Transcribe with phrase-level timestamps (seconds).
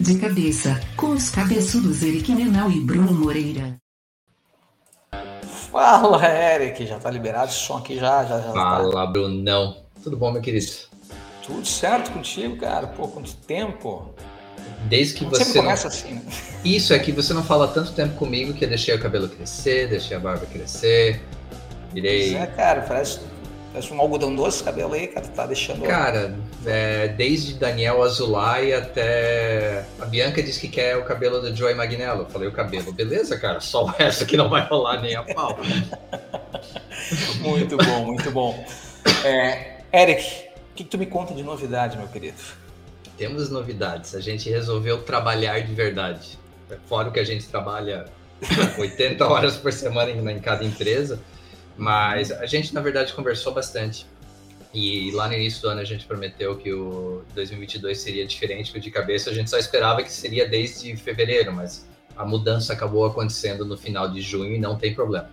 [0.00, 3.76] De cabeça, com os cabeçudos Eric Menal e Bruno Moreira.
[5.70, 9.06] Fala, Eric, já tá liberado esse som aqui já, já, já Fala, tá.
[9.06, 9.76] Brunão.
[10.02, 10.72] Tudo bom, meu querido?
[11.46, 12.86] Tudo certo contigo, cara?
[12.86, 14.14] Pô, quanto tempo?
[14.88, 15.44] Desde que Não você.
[15.44, 15.64] sempre Não...
[15.64, 16.22] começa assim, né?
[16.64, 19.86] Isso é que você não fala tanto tempo comigo que eu deixei o cabelo crescer,
[19.86, 21.20] deixei a barba crescer,
[21.92, 22.32] virei.
[22.32, 23.20] Pois é, cara, parece,
[23.72, 25.82] parece um algodão doce esse cabelo aí, cara, tá deixando.
[25.82, 26.34] Cara,
[26.66, 29.84] é, desde Daniel Azulay até.
[29.98, 32.22] A Bianca disse que quer o cabelo do Joey Magnello.
[32.22, 35.22] Eu falei, o cabelo, beleza, cara, só o resto que não vai rolar nem a
[35.22, 35.58] pau.
[37.40, 38.64] muito bom, muito bom.
[39.24, 40.22] É, Eric,
[40.72, 42.38] o que, que tu me conta de novidade, meu querido?
[43.16, 44.14] Temos novidades.
[44.14, 46.38] A gente resolveu trabalhar de verdade.
[46.86, 48.06] Fora o que a gente trabalha
[48.78, 51.20] 80 horas por semana em, em cada empresa.
[51.80, 54.06] Mas a gente, na verdade, conversou bastante.
[54.74, 58.80] E lá no início do ano a gente prometeu que o 2022 seria diferente, porque
[58.80, 63.64] de cabeça a gente só esperava que seria desde fevereiro, mas a mudança acabou acontecendo
[63.64, 65.30] no final de junho e não tem problema.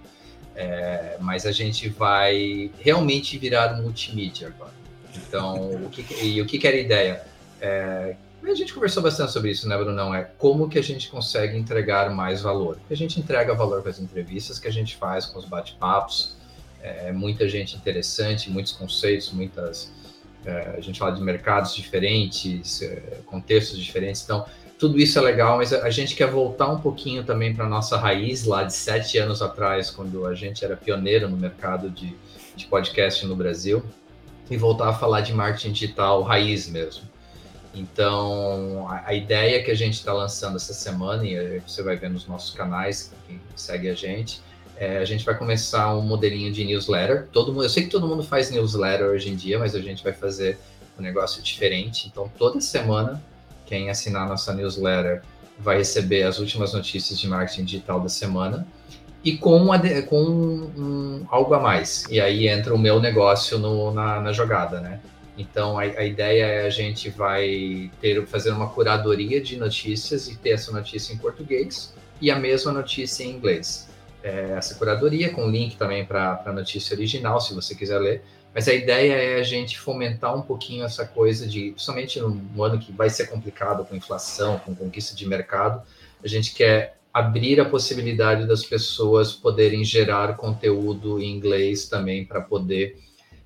[0.55, 4.71] É, mas a gente vai realmente virar multimídia agora.
[5.17, 7.23] Então, o que, e o que, que era a ideia?
[7.59, 10.16] É, a gente conversou bastante sobre isso, né, Brunão?
[10.16, 12.80] É como que a gente consegue entregar mais valor.
[12.89, 16.36] A gente entrega valor com as entrevistas que a gente faz, com os bate-papos,
[17.07, 19.91] é, muita gente interessante, muitos conceitos, muitas.
[20.45, 24.45] É, a gente fala de mercados diferentes, é, contextos diferentes, então
[24.80, 28.45] tudo isso é legal, mas a gente quer voltar um pouquinho também para nossa raiz
[28.45, 32.15] lá de sete anos atrás, quando a gente era pioneiro no mercado de,
[32.55, 33.83] de podcast no Brasil,
[34.49, 37.03] e voltar a falar de marketing digital raiz mesmo.
[37.73, 42.09] Então, a, a ideia que a gente está lançando essa semana, e você vai ver
[42.09, 44.41] nos nossos canais, quem segue a gente,
[44.80, 47.28] é, a gente vai começar um modelinho de newsletter.
[47.31, 50.03] Todo mundo, eu sei que todo mundo faz newsletter hoje em dia, mas a gente
[50.03, 50.58] vai fazer
[50.97, 52.08] um negócio diferente.
[52.08, 53.22] Então, toda semana,
[53.66, 55.22] quem assinar nossa newsletter
[55.59, 58.67] vai receber as últimas notícias de marketing digital da semana
[59.23, 59.67] e com,
[60.08, 62.05] com um, algo a mais.
[62.10, 64.99] E aí entra o meu negócio no, na, na jogada, né?
[65.37, 70.36] Então a, a, ideia é a gente vai ter fazer uma curadoria de notícias e
[70.36, 73.86] ter essa notícia em português e a mesma notícia em inglês.
[74.27, 78.21] É, essa curadoria com link também para a notícia original, se você quiser ler.
[78.54, 82.77] Mas a ideia é a gente fomentar um pouquinho essa coisa de, principalmente num ano
[82.77, 85.82] que vai ser complicado com inflação, com conquista de mercado,
[86.21, 92.42] a gente quer abrir a possibilidade das pessoas poderem gerar conteúdo em inglês também para
[92.42, 92.99] poder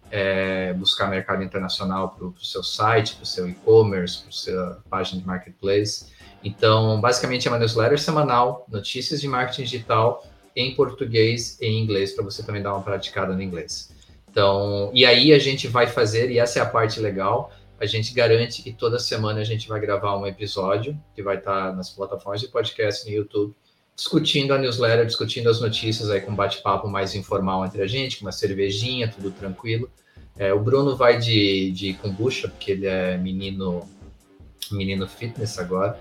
[0.10, 4.84] é, buscar mercado internacional para o seu site, para o seu e-commerce, para a sua
[4.90, 6.08] página de marketplace.
[6.44, 10.26] Então, basicamente é uma newsletter semanal, notícias de marketing digital
[10.56, 13.92] em português e em inglês, para você também dar uma praticada no inglês.
[14.30, 18.14] Então, e aí a gente vai fazer, e essa é a parte legal, a gente
[18.14, 22.40] garante que toda semana a gente vai gravar um episódio que vai estar nas plataformas
[22.40, 23.56] de podcast no YouTube,
[23.96, 28.26] discutindo a newsletter, discutindo as notícias aí com bate-papo mais informal entre a gente, com
[28.26, 29.90] uma cervejinha, tudo tranquilo.
[30.38, 33.88] É, o Bruno vai de, de kombucha, porque ele é menino,
[34.72, 36.00] menino fitness agora.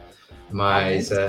[0.51, 1.29] Mas, é...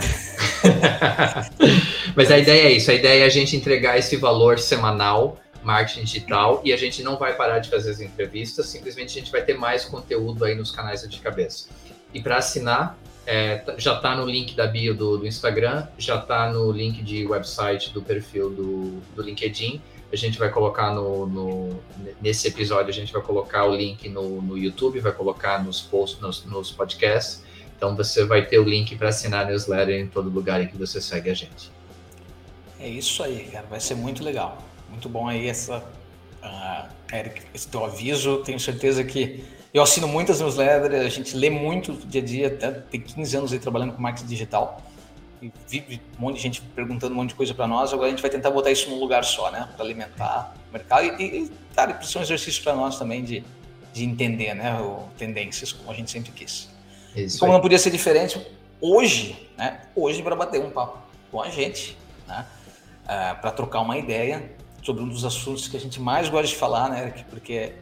[2.16, 6.04] mas a ideia é isso, a ideia é a gente entregar esse valor semanal, marketing
[6.04, 9.44] digital, e a gente não vai parar de fazer as entrevistas, simplesmente a gente vai
[9.44, 11.70] ter mais conteúdo aí nos canais de cabeça.
[12.14, 16.52] E para assinar, é, já está no link da bio do, do Instagram, já está
[16.52, 19.82] no link de website do perfil do, do LinkedIn,
[20.12, 21.80] a gente vai colocar no, no,
[22.22, 26.20] nesse episódio a gente vai colocar o link no, no YouTube, vai colocar nos posts,
[26.20, 27.44] nos, nos podcasts.
[27.82, 30.78] Então você vai ter o link para assinar a newsletter em todo lugar em que
[30.78, 31.72] você segue a gente.
[32.80, 33.66] É isso aí, cara.
[33.68, 34.62] Vai ser muito legal.
[34.88, 35.84] Muito bom aí essa,
[36.44, 38.44] uh, Eric, esse teu aviso.
[38.44, 39.44] Tenho certeza que
[39.74, 43.52] eu assino muitas newsletters, a gente lê muito dia a dia, até tem 15 anos
[43.52, 44.80] aí trabalhando com marketing digital
[45.42, 47.92] e vive um monte de gente perguntando um monte de coisa para nós.
[47.92, 49.68] Agora a gente vai tentar botar isso num lugar só, né?
[49.76, 53.44] Para alimentar o mercado e, e cara, isso é um exercício para nós também de,
[53.92, 54.80] de entender, né?
[54.80, 56.70] O, tendências, como a gente sempre quis.
[57.16, 57.58] Isso como aí.
[57.58, 58.46] não podia ser diferente,
[58.80, 59.82] hoje, né?
[59.96, 61.00] Hoje para bater um papo
[61.32, 61.98] com a gente,
[62.28, 62.46] né?
[63.08, 64.52] Ah, para trocar uma ideia
[64.84, 67.14] sobre um dos assuntos que a gente mais gosta de falar, né?
[67.30, 67.74] Porque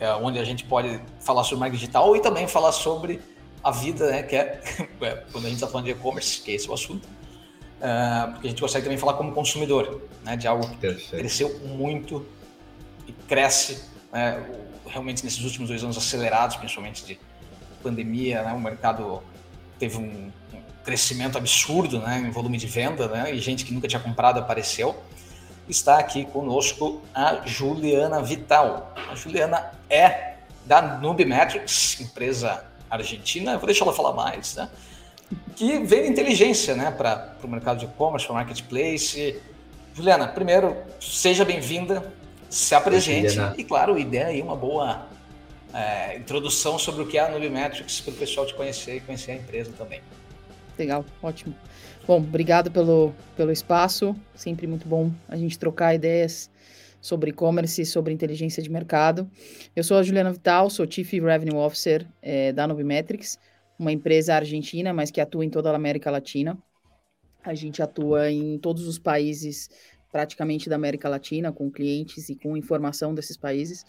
[0.00, 3.20] é onde a gente pode falar sobre marketing digital e também falar sobre
[3.62, 4.60] a vida, né, que é,
[5.02, 8.46] é quando a gente está falando de e-commerce, que é esse o assunto, uh, porque
[8.46, 12.24] a gente consegue também falar como consumidor, né, de algo que cresceu muito
[13.06, 14.42] e cresce, né,
[14.86, 17.20] realmente nesses últimos dois anos acelerados, principalmente de
[17.82, 19.22] pandemia, né, o mercado
[19.78, 20.30] teve um,
[20.84, 24.96] crescimento absurdo, né, em volume de venda, né, e gente que nunca tinha comprado apareceu.
[25.68, 28.92] Está aqui conosco a Juliana Vital.
[29.08, 30.34] A Juliana é
[30.66, 34.68] da Nubimetrics, empresa argentina, eu vou deixar ela falar mais, né?
[35.54, 39.40] que vende inteligência né, para o mercado de e-commerce, para o marketplace.
[39.94, 42.12] Juliana, primeiro, seja bem-vinda,
[42.48, 45.06] se apresente e, claro, ideia aí uma boa
[45.74, 49.32] é, introdução sobre o que é a Nubimetrics para o pessoal te conhecer e conhecer
[49.32, 50.00] a empresa também.
[50.78, 51.54] Legal, ótimo.
[52.06, 56.50] Bom, obrigado pelo, pelo espaço, sempre muito bom a gente trocar ideias
[57.00, 59.30] sobre e-commerce sobre inteligência de mercado.
[59.74, 63.38] Eu sou a Juliana Vital, sou Chief Revenue Officer é, da Nubimetrics,
[63.78, 66.58] uma empresa argentina, mas que atua em toda a América Latina.
[67.42, 69.70] A gente atua em todos os países
[70.10, 73.82] praticamente da América Latina, com clientes e com informação desses países.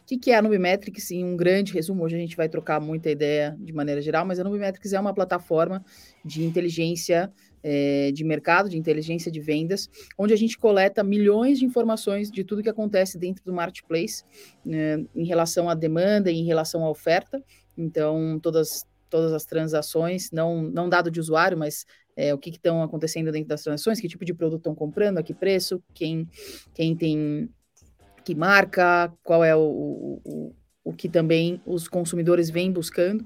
[0.00, 1.10] O que, que é a Nubimetrics?
[1.10, 4.38] Em um grande resumo, hoje a gente vai trocar muita ideia de maneira geral, mas
[4.38, 5.84] a Nubimetrics é uma plataforma
[6.24, 7.32] de inteligência
[7.62, 12.44] é, de mercado, de inteligência de vendas, onde a gente coleta milhões de informações de
[12.44, 14.22] tudo que acontece dentro do marketplace,
[14.64, 17.42] né, em relação à demanda e em relação à oferta.
[17.76, 21.84] Então, todas, todas as transações, não, não dado de usuário, mas
[22.16, 25.22] é, o que estão acontecendo dentro das transações, que tipo de produto estão comprando, a
[25.22, 26.26] que preço, quem,
[26.74, 27.48] quem tem
[28.24, 33.24] que marca, qual é o, o, o que também os consumidores vêm buscando.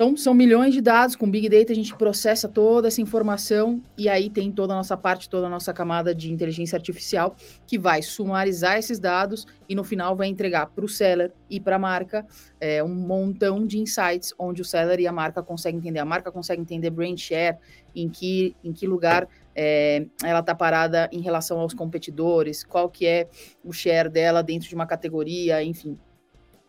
[0.00, 4.08] Então, são milhões de dados, com Big Data a gente processa toda essa informação e
[4.08, 7.36] aí tem toda a nossa parte, toda a nossa camada de inteligência artificial
[7.66, 11.76] que vai sumarizar esses dados e no final vai entregar para o seller e para
[11.76, 12.26] a marca
[12.58, 15.98] é, um montão de insights onde o seller e a marca conseguem entender.
[15.98, 17.58] A marca consegue entender brand share,
[17.94, 23.04] em que, em que lugar é, ela está parada em relação aos competidores, qual que
[23.04, 23.28] é
[23.62, 25.98] o share dela dentro de uma categoria, enfim,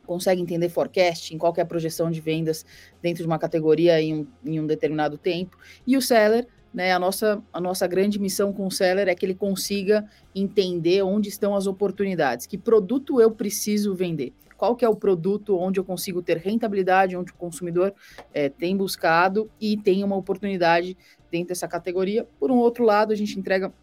[0.05, 2.65] consegue entender forecasting, qual é a projeção de vendas
[3.01, 5.57] dentro de uma categoria em um, em um determinado tempo.
[5.85, 9.25] E o seller, né, a, nossa, a nossa grande missão com o seller é que
[9.25, 14.89] ele consiga entender onde estão as oportunidades, que produto eu preciso vender, qual que é
[14.89, 17.93] o produto onde eu consigo ter rentabilidade, onde o consumidor
[18.33, 20.97] é, tem buscado e tem uma oportunidade
[21.31, 22.27] dentro dessa categoria.
[22.39, 23.73] Por um outro lado, a gente entrega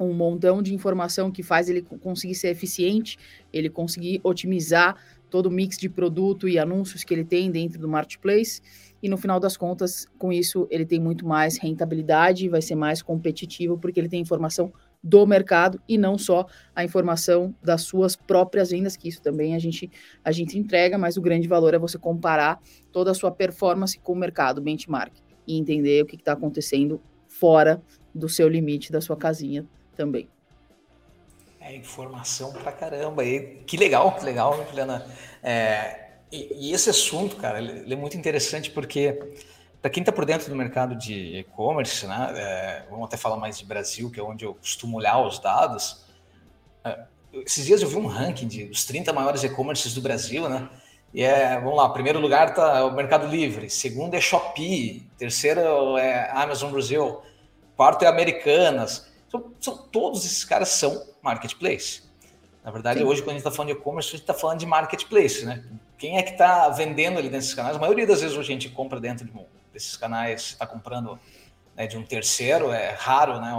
[0.00, 3.18] um montão de informação que faz ele conseguir ser eficiente,
[3.52, 4.96] ele conseguir otimizar
[5.30, 8.60] todo o mix de produto e anúncios que ele tem dentro do marketplace.
[9.02, 13.02] E no final das contas, com isso, ele tem muito mais rentabilidade, vai ser mais
[13.02, 14.72] competitivo, porque ele tem informação
[15.02, 19.58] do mercado e não só a informação das suas próprias vendas, que isso também a
[19.58, 19.90] gente,
[20.24, 22.60] a gente entrega, mas o grande valor é você comparar
[22.90, 25.12] toda a sua performance com o mercado, benchmark,
[25.46, 27.80] e entender o que está acontecendo fora
[28.12, 29.64] do seu limite, da sua casinha
[29.94, 30.28] também.
[31.68, 33.22] É informação pra caramba.
[33.22, 35.06] E que legal, que legal, Juliana.
[35.42, 39.34] É, e, e, esse assunto, cara, ele é muito interessante porque
[39.82, 43.58] para quem está por dentro do mercado de e-commerce, né, é, vamos até falar mais
[43.58, 46.06] de Brasil, que é onde eu costumo olhar os dados.
[46.82, 47.00] É,
[47.44, 50.70] esses dias eu vi um ranking de, dos 30 maiores e-commerces do Brasil, né?
[51.12, 56.30] E é, vamos lá, primeiro lugar está o Mercado Livre, segundo é Shopee, terceiro é
[56.30, 57.20] Amazon Brasil,
[57.76, 59.07] quarto é Americanas.
[59.30, 62.02] São, são todos esses caras são marketplace.
[62.64, 63.06] Na verdade, Sim.
[63.06, 65.64] hoje, quando a gente está falando de e-commerce, a gente está falando de marketplace, né?
[65.96, 67.76] Quem é que está vendendo ali desses canais?
[67.76, 71.18] A maioria das vezes hoje a gente compra dentro de um, desses canais, está comprando
[71.76, 73.52] né, de um terceiro, é raro, né?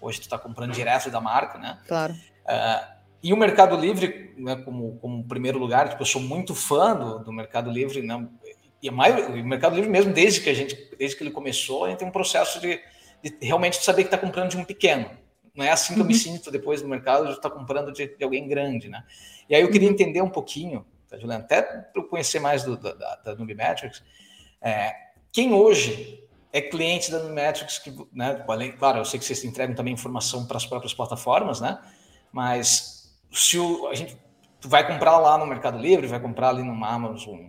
[0.00, 1.78] Hoje tu está comprando direto da marca, né?
[1.86, 2.14] Claro.
[2.14, 6.94] Uh, e o Mercado Livre, né, como, como primeiro lugar, tipo, eu sou muito fã
[6.94, 8.26] do, do Mercado Livre, né?
[8.80, 11.84] E a maioria, o Mercado Livre mesmo, desde que a gente, desde que ele começou,
[11.84, 12.80] a gente tem um processo de,
[13.22, 15.10] de realmente saber que está comprando de um pequeno.
[15.54, 16.18] Não é assim que eu me uhum.
[16.18, 19.04] sinto depois no mercado de estar comprando de, de, alguém grande, né?
[19.48, 19.94] E aí eu queria uhum.
[19.94, 24.02] entender um pouquinho, tá, Juliana, até para eu conhecer mais do, da, da Nubimetrics,
[24.60, 24.94] é,
[25.32, 26.22] quem hoje
[26.52, 28.44] é cliente da Nubimetrics, que, né,
[28.78, 31.78] claro, eu sei que vocês entregam também informação para as próprias plataformas, né?
[32.32, 34.16] Mas se o, a gente
[34.64, 37.48] vai comprar lá no Mercado Livre, vai comprar ali no Amazon,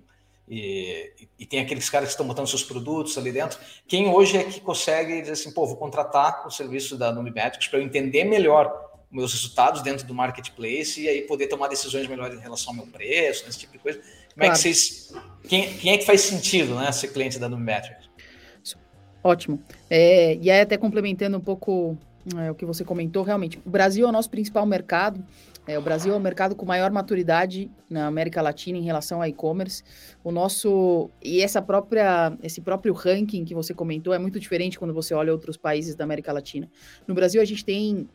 [0.50, 3.60] e, e, tem aqueles caras que estão botando seus produtos ali dentro.
[3.88, 7.78] Quem hoje é que consegue dizer assim, pô, vou contratar o serviço da Numimetrics para
[7.78, 12.42] eu entender melhor meus resultados dentro do marketplace e aí poder tomar decisões melhores em
[12.42, 14.00] relação ao meu preço, esse tipo de coisa.
[14.00, 14.52] Como claro.
[14.52, 15.14] é que vocês.
[15.48, 18.10] Quem, quem, é que faz sentido, né, ser cliente da Numimetrics?
[19.24, 19.62] Ótimo.
[19.90, 21.98] É, e aí, até complementando um pouco
[22.38, 25.24] é, o que você comentou, realmente, o Brasil é o nosso principal mercado.
[25.70, 29.30] É, o Brasil é o mercado com maior maturidade na América Latina em relação a
[29.30, 29.84] e-commerce.
[30.24, 34.96] O nosso e essa própria esse próprio ranking que você comentou é muito diferente quando
[34.96, 36.68] você olha outros países da América Latina.
[37.08, 38.10] No Brasil a gente tem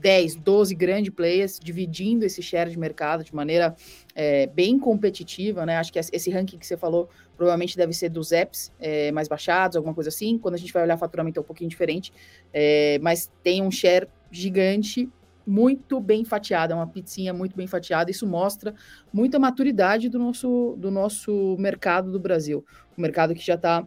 [0.00, 3.76] 10, 12 grandes players dividindo esse share de mercado de maneira
[4.12, 5.76] é, bem competitiva, né?
[5.76, 9.76] Acho que esse ranking que você falou provavelmente deve ser dos apps é, mais baixados,
[9.76, 10.36] alguma coisa assim.
[10.36, 12.12] Quando a gente vai olhar faturamento é um pouquinho diferente,
[12.52, 15.08] é, mas tem um share gigante
[15.48, 18.10] muito bem fatiada, uma pizzinha muito bem fatiada.
[18.10, 18.74] Isso mostra
[19.10, 22.62] muita maturidade do nosso, do nosso mercado do Brasil.
[22.96, 23.86] O mercado que já está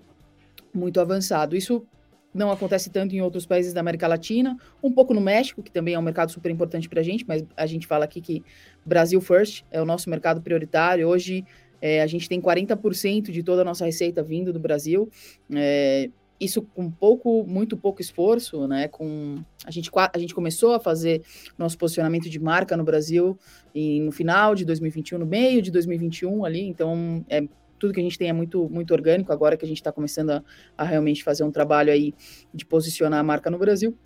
[0.73, 1.55] muito avançado.
[1.55, 1.85] Isso
[2.33, 5.93] não acontece tanto em outros países da América Latina, um pouco no México, que também
[5.93, 8.43] é um mercado super importante para a gente, mas a gente fala aqui que
[8.83, 11.07] Brasil First é o nosso mercado prioritário.
[11.07, 11.45] Hoje
[11.79, 15.09] é, a gente tem 40% de toda a nossa receita vindo do Brasil.
[15.53, 16.09] É,
[16.41, 18.87] isso com pouco, muito pouco esforço, né?
[18.87, 21.21] Com a gente, a gente começou a fazer
[21.55, 23.37] nosso posicionamento de marca no Brasil
[23.75, 27.43] e no final de 2021, no meio de 2021 ali, então é
[27.77, 30.31] tudo que a gente tem é muito, muito orgânico, agora que a gente está começando
[30.31, 30.43] a,
[30.77, 32.13] a, realmente fazer um trabalho aí
[32.53, 33.97] de posicionar a marca no Brasil.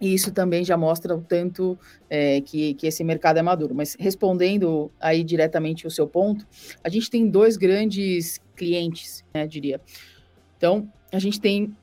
[0.00, 3.74] E isso também já mostra o tanto é, que, que esse mercado é maduro.
[3.74, 6.46] Mas respondendo aí diretamente o seu ponto,
[6.84, 9.80] a gente tem dois grandes clientes, né, diria.
[10.58, 11.74] Então, a gente tem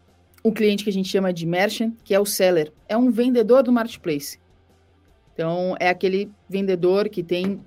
[0.43, 2.71] um cliente que a gente chama de merchant, que é o seller.
[2.87, 4.37] É um vendedor do marketplace.
[5.33, 7.59] Então, é aquele vendedor que tem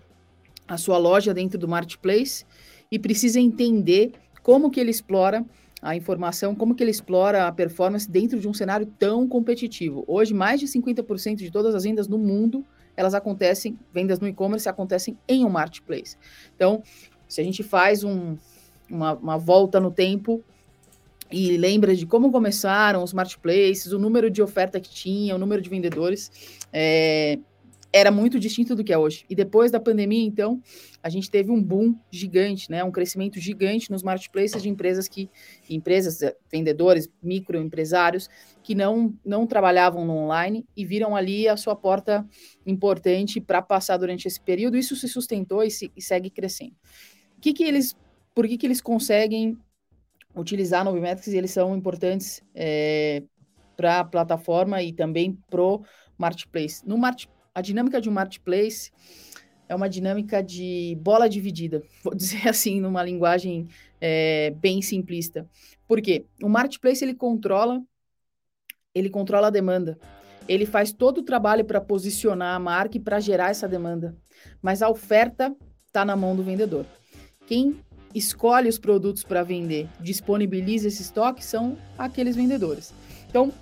[0.67, 2.45] a sua loja dentro do marketplace
[2.91, 4.13] e precisa entender
[4.43, 5.45] como que ele explora
[5.81, 10.05] a informação, como que ele explora a performance dentro de um cenário tão competitivo.
[10.07, 12.65] Hoje, mais de 50% de todas as vendas no mundo,
[12.97, 16.17] elas acontecem, vendas no e-commerce acontecem em um marketplace.
[16.55, 16.83] Então,
[17.29, 18.37] se a gente faz um,
[18.91, 20.43] uma, uma volta no tempo
[21.31, 25.61] e lembra de como começaram os marketplaces, o número de oferta que tinha, o número
[25.61, 26.31] de vendedores,
[26.73, 27.39] é,
[27.93, 29.25] era muito distinto do que é hoje.
[29.31, 30.63] E depois da pandemia, então,
[31.03, 32.85] a gente teve um boom gigante, né?
[32.85, 35.31] Um crescimento gigante nos marketplaces de empresas que
[35.71, 38.29] empresas, eh, vendedores, microempresários
[38.63, 42.27] que não não trabalhavam no online e viram ali a sua porta
[42.67, 44.77] importante para passar durante esse período.
[44.77, 46.77] Isso se sustentou e, se, e segue crescendo.
[47.37, 47.97] O que que eles
[48.35, 49.59] por que que eles conseguem
[50.41, 53.23] utilizar Novimetrics eles são importantes é,
[53.77, 55.83] para a plataforma e também pro
[56.17, 56.87] marketplace.
[56.87, 58.93] No marketplace a dinâmica de um marketplace
[59.69, 63.67] é uma dinâmica de bola dividida, vou dizer assim, numa linguagem
[64.01, 65.45] é, bem simplista.
[65.87, 66.25] Por quê?
[66.41, 67.83] O marketplace ele controla,
[68.95, 69.99] ele controla a demanda.
[70.49, 74.17] Ele faz todo o trabalho para posicionar a marca e para gerar essa demanda.
[74.63, 75.55] Mas a oferta
[75.87, 76.87] está na mão do vendedor.
[77.47, 77.81] Quem
[78.19, 82.93] escolhe os produtos para vender, disponibiliza esse estoque, são aqueles vendedores.
[83.29, 83.53] Então,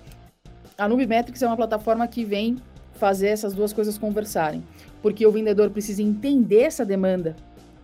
[0.77, 2.57] a Nubimetrics é uma plataforma que vem
[2.93, 4.63] fazer essas duas coisas conversarem.
[5.01, 7.35] Porque o vendedor precisa entender essa demanda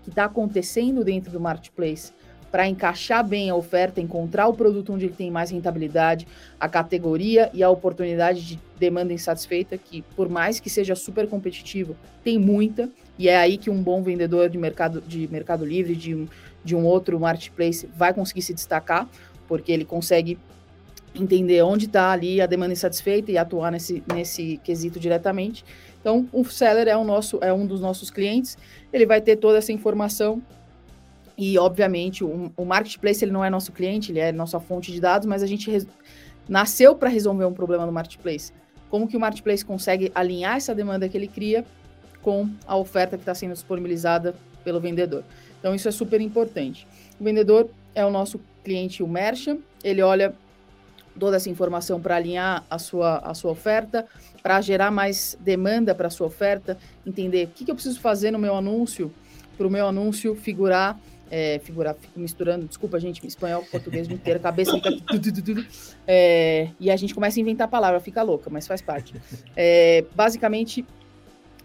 [0.03, 2.11] que está acontecendo dentro do marketplace
[2.51, 6.27] para encaixar bem a oferta, encontrar o produto onde ele tem mais rentabilidade,
[6.59, 11.95] a categoria e a oportunidade de demanda insatisfeita, que por mais que seja super competitivo,
[12.23, 16.13] tem muita, e é aí que um bom vendedor de mercado, de mercado livre, de
[16.13, 16.27] um,
[16.63, 19.07] de um outro marketplace, vai conseguir se destacar,
[19.47, 20.37] porque ele consegue
[21.15, 25.63] entender onde está ali a demanda insatisfeita e atuar nesse, nesse quesito diretamente.
[25.99, 28.57] Então, o seller é, o nosso, é um dos nossos clientes,
[28.91, 30.41] ele vai ter toda essa informação
[31.37, 34.99] e, obviamente, o, o marketplace ele não é nosso cliente, ele é nossa fonte de
[34.99, 35.87] dados, mas a gente res,
[36.47, 38.51] nasceu para resolver um problema no marketplace.
[38.89, 41.65] Como que o marketplace consegue alinhar essa demanda que ele cria
[42.21, 45.23] com a oferta que está sendo disponibilizada pelo vendedor?
[45.63, 46.85] Então, isso é super importante.
[47.17, 50.35] O vendedor é o nosso cliente, o merchant, ele olha
[51.17, 54.05] toda essa informação para alinhar a sua, a sua oferta,
[54.41, 56.77] para gerar mais demanda para a sua oferta,
[57.07, 59.09] entender o que, que, eu preciso fazer no meu anúncio,
[59.57, 60.99] para o meu anúncio figurar,
[61.31, 64.89] é, figurar, fico misturando, desculpa, gente, espanhol, português, inteiro, a cabeça fica...
[66.05, 69.15] É, e a gente começa a inventar palavra, fica louca, mas faz parte.
[69.55, 70.85] É, basicamente,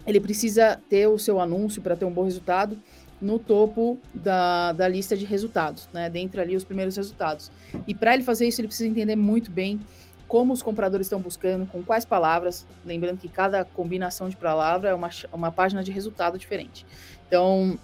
[0.07, 2.79] ele precisa ter o seu anúncio para ter um bom resultado,
[3.21, 6.09] no topo da, da lista de resultados, né?
[6.09, 7.51] Dentre ali os primeiros resultados.
[7.87, 9.81] E para ele fazer isso, ele precisa entender muito bem
[10.29, 12.67] como os compradores estão buscando, com quais palavras.
[12.85, 16.87] Lembrando que cada combinação de palavra é uma, uma página de resultado diferente.
[17.27, 17.79] Então,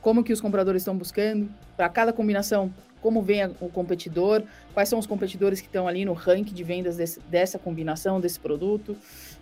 [0.00, 2.72] como que os compradores estão buscando, para cada combinação,
[3.02, 6.96] como vem o competidor, quais são os competidores que estão ali no ranking de vendas
[6.96, 8.96] desse, dessa combinação, desse produto,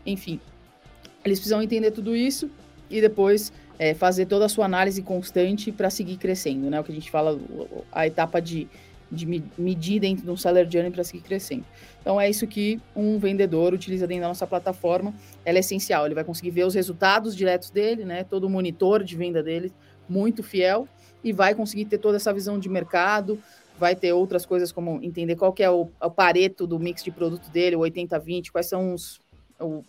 [0.06, 0.40] enfim.
[1.24, 2.50] Eles precisam entender tudo isso
[2.88, 6.80] e depois é, fazer toda a sua análise constante para seguir crescendo, né?
[6.80, 7.38] O que a gente fala,
[7.92, 8.68] a etapa de,
[9.10, 11.64] de medir dentro de um seller journey para seguir crescendo.
[12.00, 15.14] Então é isso que um vendedor utiliza dentro da nossa plataforma.
[15.44, 16.06] Ela é essencial.
[16.06, 18.24] Ele vai conseguir ver os resultados diretos dele, né?
[18.24, 19.72] Todo o monitor de venda dele
[20.08, 20.88] muito fiel
[21.22, 23.38] e vai conseguir ter toda essa visão de mercado.
[23.78, 27.12] Vai ter outras coisas como entender qual que é o, o pareto do mix de
[27.12, 29.20] produto dele, o 80-20, quais são os,
[29.60, 29.84] o,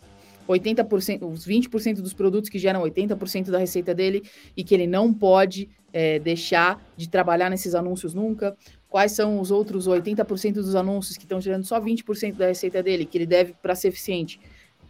[0.50, 4.22] 80%, os 20% dos produtos que geram 80% da receita dele
[4.56, 8.56] e que ele não pode é, deixar de trabalhar nesses anúncios nunca.
[8.88, 13.04] Quais são os outros 80% dos anúncios que estão gerando só 20% da receita dele,
[13.04, 14.40] que ele deve, para ser eficiente,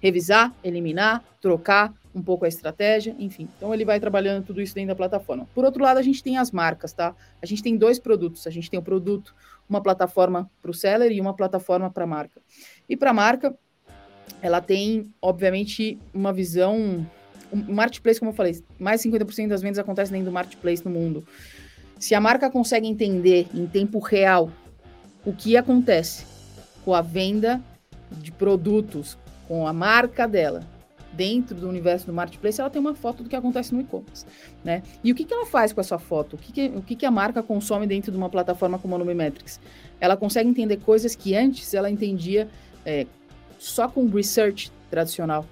[0.01, 3.49] revisar, eliminar, trocar, um pouco a estratégia, enfim.
[3.57, 5.47] Então ele vai trabalhando tudo isso dentro da plataforma.
[5.55, 7.15] Por outro lado, a gente tem as marcas, tá?
[7.41, 8.47] A gente tem dois produtos.
[8.47, 9.35] A gente tem o produto,
[9.69, 12.41] uma plataforma para o seller e uma plataforma para a marca.
[12.89, 13.57] E para a marca,
[14.43, 17.07] ela tem, obviamente, uma visão.
[17.53, 20.91] O marketplace, como eu falei, mais de 50% das vendas acontecem dentro do marketplace no
[20.91, 21.25] mundo.
[21.99, 24.51] Se a marca consegue entender em tempo real
[25.25, 26.25] o que acontece
[26.85, 27.61] com a venda
[28.13, 30.65] de produtos, com a marca dela,
[31.13, 34.25] dentro do universo do marketplace, ela tem uma foto do que acontece no e-commerce,
[34.65, 34.83] né?
[35.03, 36.35] E o que, que ela faz com essa foto?
[36.35, 38.99] O que, que, o que, que a marca consome dentro de uma plataforma como a
[38.99, 39.61] Numimetrics?
[40.01, 42.49] Ela consegue entender coisas que antes ela entendia
[42.85, 43.07] é,
[43.61, 45.45] só com research tradicional,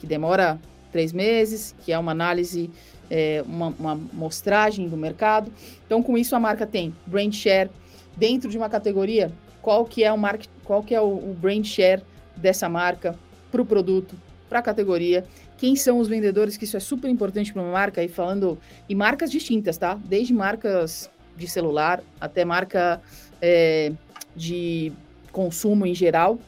[0.00, 0.58] que demora
[0.90, 2.68] três meses, que é uma análise,
[3.08, 5.52] é, uma, uma mostragem do mercado.
[5.86, 7.70] Então, com isso, a marca tem brand share
[8.16, 9.32] dentro de uma categoria.
[9.62, 12.02] Qual que é o market, qual que é o, o brand share
[12.36, 13.16] dessa marca
[13.52, 14.16] para o produto,
[14.48, 15.24] para a categoria?
[15.56, 16.56] Quem são os vendedores?
[16.56, 18.02] Que isso é super importante para uma marca.
[18.02, 19.94] E falando e marcas distintas, tá?
[20.04, 23.00] Desde marcas de celular até marca
[23.40, 23.92] é,
[24.34, 24.92] de
[25.32, 26.38] consumo em geral,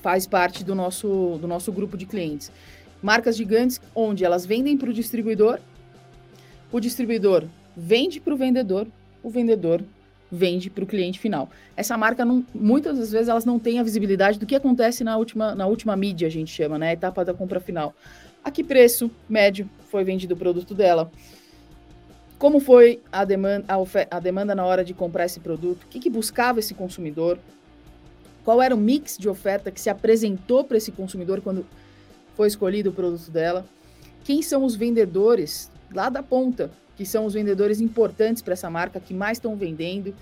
[0.00, 2.50] faz parte do nosso, do nosso grupo de clientes.
[3.02, 5.58] Marcas gigantes, onde elas vendem para o distribuidor,
[6.70, 7.44] o distribuidor
[7.76, 8.86] vende para o vendedor,
[9.22, 9.82] o vendedor
[10.30, 11.50] vende para o cliente final.
[11.76, 15.16] Essa marca, não, muitas das vezes, elas não têm a visibilidade do que acontece na
[15.16, 16.88] última, na última mídia, a gente chama, né?
[16.88, 17.94] A etapa da compra final.
[18.42, 21.12] A que preço médio foi vendido o produto dela?
[22.38, 25.84] Como foi a demanda, a, a demanda na hora de comprar esse produto?
[25.84, 27.38] O que, que buscava esse consumidor?
[28.44, 31.66] Qual era o mix de oferta que se apresentou para esse consumidor quando
[32.34, 33.64] foi escolhido o produto dela,
[34.24, 39.00] quem são os vendedores lá da ponta, que são os vendedores importantes para essa marca,
[39.00, 40.14] que mais estão vendendo,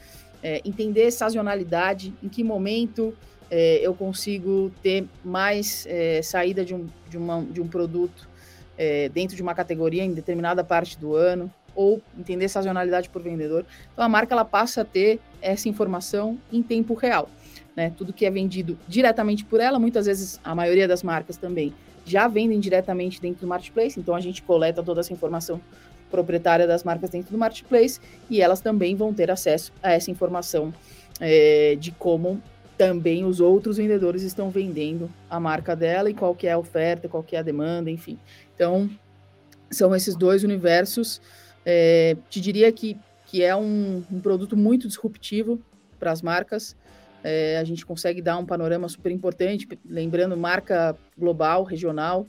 [0.42, 3.14] é, entender sazonalidade, em que momento
[3.50, 8.28] é, eu consigo ter mais é, saída de um, de, uma, de um produto
[8.76, 13.64] é, dentro de uma categoria em determinada parte do ano, ou entender sazonalidade por vendedor.
[13.92, 17.28] Então a marca ela passa a ter essa informação em tempo real
[17.76, 17.92] né?
[17.96, 21.72] Tudo que é vendido diretamente por ela, muitas vezes a maioria das marcas também
[22.04, 25.60] já vendem diretamente dentro do marketplace, então a gente coleta toda essa informação
[26.10, 30.74] proprietária das marcas dentro do marketplace e elas também vão ter acesso a essa informação
[31.20, 32.42] é, de como
[32.76, 37.08] também os outros vendedores estão vendendo a marca dela e qual que é a oferta,
[37.08, 38.18] qual que é a demanda, enfim.
[38.54, 38.88] Então,
[39.70, 41.20] são esses dois universos.
[41.64, 45.60] É, te diria que, que é um, um produto muito disruptivo
[45.98, 46.74] para as marcas,
[47.22, 52.26] é, a gente consegue dar um panorama super importante, lembrando marca global, regional,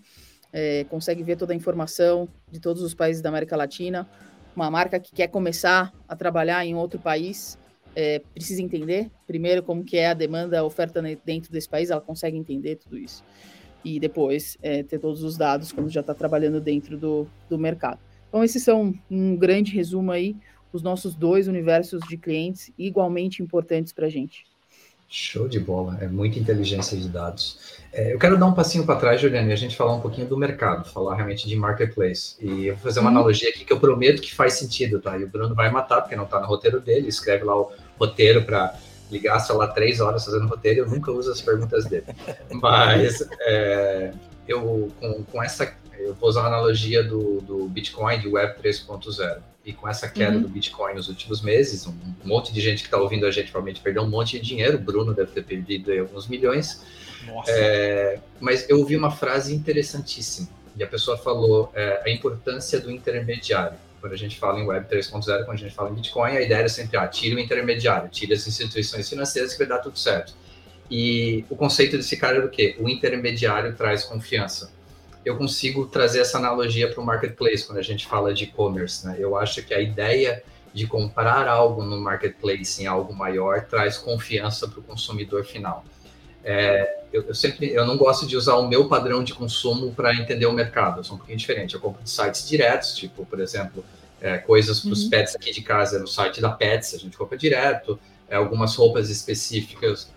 [0.52, 4.08] é, consegue ver toda a informação de todos os países da América Latina.
[4.56, 7.58] Uma marca que quer começar a trabalhar em outro país
[7.96, 12.02] é, precisa entender primeiro como que é a demanda, a oferta dentro desse país, ela
[12.02, 13.24] consegue entender tudo isso.
[13.84, 18.00] E depois é, ter todos os dados quando já está trabalhando dentro do, do mercado.
[18.28, 20.36] Então, esses são um grande resumo aí,
[20.72, 24.46] os nossos dois universos de clientes igualmente importantes para a gente.
[25.14, 27.60] Show de bola, é muita inteligência de dados.
[27.92, 30.26] É, eu quero dar um passinho para trás, Juliana, e a gente falar um pouquinho
[30.26, 32.38] do mercado, falar realmente de marketplace.
[32.40, 33.18] E eu vou fazer uma uhum.
[33.18, 35.18] analogia aqui que eu prometo que faz sentido, tá?
[35.18, 38.44] E o Bruno vai matar, porque não está no roteiro dele, escreve lá o roteiro
[38.44, 38.74] para
[39.12, 42.06] ligar, sei lá, três horas fazendo roteiro, eu nunca uso as perguntas dele.
[42.50, 44.14] Mas é,
[44.48, 49.42] eu, com, com essa, eu vou usar uma analogia do, do Bitcoin, de Web 3.0
[49.64, 50.42] e com essa queda uhum.
[50.42, 53.82] do Bitcoin nos últimos meses, um monte de gente que está ouvindo a gente provavelmente
[53.82, 56.84] perdeu um monte de dinheiro, o Bruno deve ter perdido alguns milhões.
[57.48, 62.90] É, mas eu ouvi uma frase interessantíssima, e a pessoa falou é, a importância do
[62.90, 63.78] intermediário.
[64.00, 66.60] Quando a gente fala em Web 3.0, quando a gente fala em Bitcoin, a ideia
[66.60, 70.34] era sempre, ah, tire o intermediário, tire as instituições financeiras que vai dar tudo certo.
[70.90, 72.76] E o conceito desse cara era o quê?
[72.80, 74.72] O intermediário traz confiança
[75.24, 79.06] eu consigo trazer essa analogia para o marketplace quando a gente fala de e-commerce.
[79.06, 79.18] Né?
[79.20, 84.68] Eu acho que a ideia de comprar algo no marketplace em algo maior traz confiança
[84.68, 85.84] para o consumidor final.
[86.44, 90.16] É, eu, eu, sempre eu não gosto de usar o meu padrão de consumo para
[90.16, 91.76] entender o mercado, eu sou um pouquinho diferente.
[91.76, 93.84] Eu compro de sites diretos, tipo, por exemplo,
[94.22, 95.10] é, coisas para os uhum.
[95.10, 99.10] pets aqui de casa no site da Pets, a gente compra direto, é, algumas roupas
[99.10, 100.12] específicas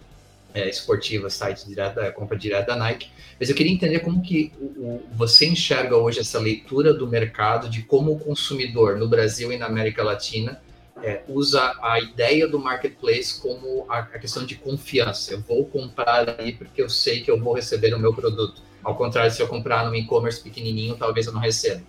[0.55, 3.11] é, site direto, compra direto da Nike.
[3.38, 7.69] Mas eu queria entender como que o, o, você enxerga hoje essa leitura do mercado
[7.69, 10.62] de como o consumidor no Brasil e na América Latina
[11.03, 15.33] é, usa a ideia do marketplace como a, a, questão de confiança.
[15.33, 18.62] Eu vou comprar aí porque eu sei que eu vou receber o meu produto.
[18.83, 21.83] Ao contrário, se eu comprar no e-commerce pequenininho, talvez eu não receba.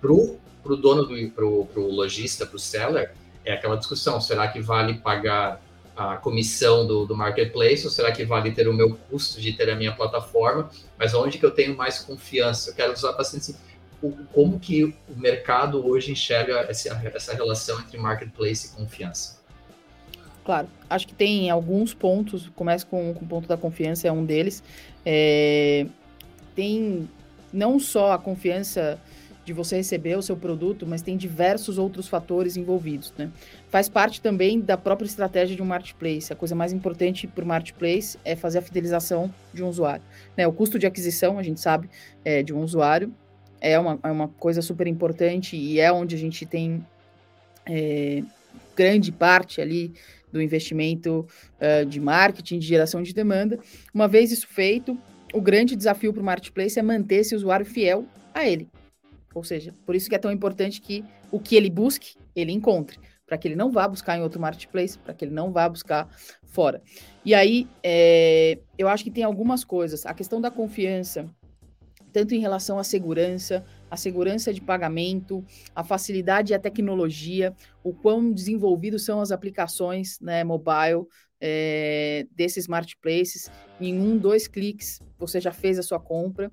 [0.00, 4.60] Para o dono, do, pro, pro lojista, para o seller, é aquela discussão, será que
[4.60, 5.60] vale pagar
[5.96, 9.68] a comissão do, do marketplace ou será que vale ter o meu custo de ter
[9.70, 10.70] a minha plataforma?
[10.98, 12.70] Mas onde que eu tenho mais confiança?
[12.70, 13.56] Eu quero usar bastante assim,
[14.32, 19.40] como que o mercado hoje enxerga essa, essa relação entre marketplace e confiança?
[20.44, 24.24] Claro, acho que tem alguns pontos, começa com, com o ponto da confiança, é um
[24.24, 24.62] deles.
[25.04, 25.86] É,
[26.54, 27.08] tem
[27.52, 28.98] não só a confiança
[29.50, 33.28] de você receber o seu produto, mas tem diversos outros fatores envolvidos, né?
[33.68, 36.32] Faz parte também da própria estratégia de um marketplace.
[36.32, 40.04] A coisa mais importante para o marketplace é fazer a fidelização de um usuário.
[40.36, 40.46] Né?
[40.46, 41.90] O custo de aquisição, a gente sabe,
[42.24, 43.12] é, de um usuário
[43.60, 46.86] é uma, é uma coisa super importante e é onde a gente tem
[47.66, 48.22] é,
[48.76, 49.92] grande parte ali
[50.32, 51.26] do investimento
[51.60, 53.58] uh, de marketing, de geração de demanda.
[53.92, 54.96] Uma vez isso feito,
[55.34, 58.68] o grande desafio para o marketplace é manter esse usuário fiel a ele.
[59.34, 62.98] Ou seja, por isso que é tão importante que o que ele busque, ele encontre,
[63.26, 66.08] para que ele não vá buscar em outro marketplace, para que ele não vá buscar
[66.44, 66.82] fora.
[67.24, 70.04] E aí, é, eu acho que tem algumas coisas.
[70.04, 71.30] A questão da confiança,
[72.12, 77.94] tanto em relação à segurança, a segurança de pagamento, a facilidade e a tecnologia, o
[77.94, 81.06] quão desenvolvidos são as aplicações né, mobile
[81.40, 83.50] é, desses marketplaces.
[83.80, 86.50] Em um, dois cliques, você já fez a sua compra.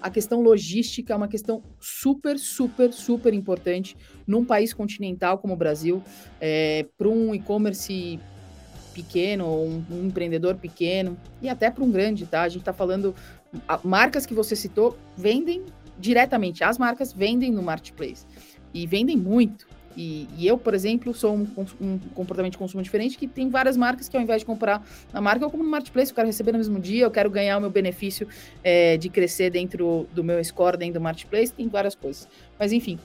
[0.00, 3.96] A questão logística é uma questão super, super, super importante
[4.26, 6.02] num país continental como o Brasil,
[6.40, 8.20] é, para um e-commerce
[8.94, 12.42] pequeno, um, um, empreendedor pequeno e até para um grande, tá?
[12.42, 13.14] A gente está falando
[13.84, 15.64] marcas que você citou vendem
[15.98, 18.26] diretamente, as marcas vendem no marketplace
[18.74, 19.67] e vendem muito.
[19.98, 23.76] E, e eu, por exemplo, sou um, um, comportamento de consumo diferente que tem várias
[23.76, 24.80] marcas que ao invés de comprar
[25.12, 27.58] na marca, eu compro no marketplace, eu quero receber no mesmo dia, eu quero ganhar
[27.58, 28.28] o meu benefício
[28.62, 32.28] é, de crescer dentro do meu score dentro do marketplace, tem várias coisas.
[32.56, 32.96] Mas enfim,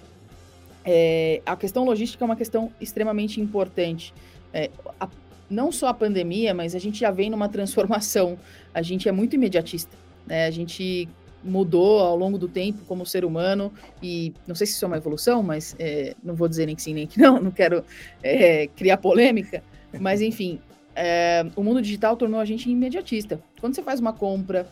[0.86, 4.14] é, a questão logística é uma questão extremamente importante.
[4.54, 5.10] É, a,
[5.50, 8.38] não só a pandemia, mas a gente já vem numa transformação.
[8.72, 9.98] A gente é muito imediatista.
[10.28, 10.46] Né?
[10.46, 11.10] A gente
[11.44, 14.98] mudou ao longo do tempo como ser humano e não sei se isso é uma
[14.98, 17.84] evolução, mas é, não vou dizer nem que sim nem que não, não quero
[18.22, 19.64] é, criar polêmica,
[20.00, 20.60] mas enfim,
[20.96, 23.42] é, o mundo digital tornou a gente imediatista.
[23.60, 24.68] Quando você faz uma compra,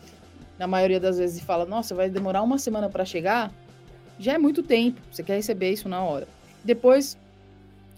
[0.58, 3.52] na maioria das vezes e fala, nossa, vai demorar uma semana para chegar,
[4.18, 6.28] já é muito tempo, você quer receber isso na hora.
[6.64, 7.18] Depois,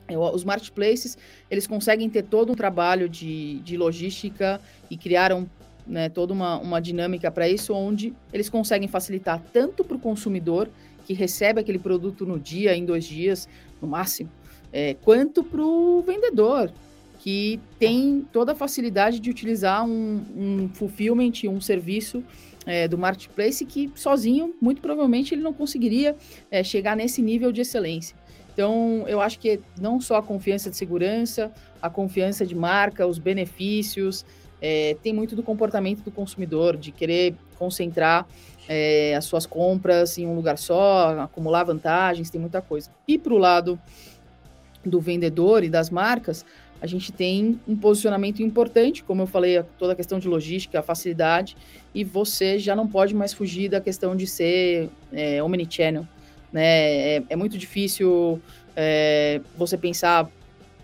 [0.08, 1.18] os marketplaces,
[1.50, 4.60] eles conseguem ter todo um trabalho de, de logística
[4.90, 5.48] e criaram
[5.86, 10.68] né, toda uma, uma dinâmica para isso, onde eles conseguem facilitar tanto para o consumidor,
[11.06, 13.48] que recebe aquele produto no dia, em dois dias,
[13.80, 14.30] no máximo,
[14.72, 16.72] é, quanto para o vendedor,
[17.18, 22.22] que tem toda a facilidade de utilizar um, um fulfillment, um serviço
[22.66, 26.16] é, do marketplace que sozinho, muito provavelmente, ele não conseguiria
[26.50, 28.16] é, chegar nesse nível de excelência.
[28.52, 33.18] Então, eu acho que não só a confiança de segurança, a confiança de marca, os
[33.18, 34.24] benefícios,
[34.60, 38.26] é, tem muito do comportamento do consumidor, de querer concentrar
[38.68, 42.90] é, as suas compras em um lugar só, acumular vantagens, tem muita coisa.
[43.06, 43.78] E para o lado
[44.84, 46.44] do vendedor e das marcas,
[46.80, 51.56] a gente tem um posicionamento importante, como eu falei, toda a questão de logística, facilidade,
[51.94, 56.06] e você já não pode mais fugir da questão de ser é, omnichannel.
[56.52, 57.16] Né?
[57.16, 58.40] É, é muito difícil
[58.76, 60.28] é, você pensar,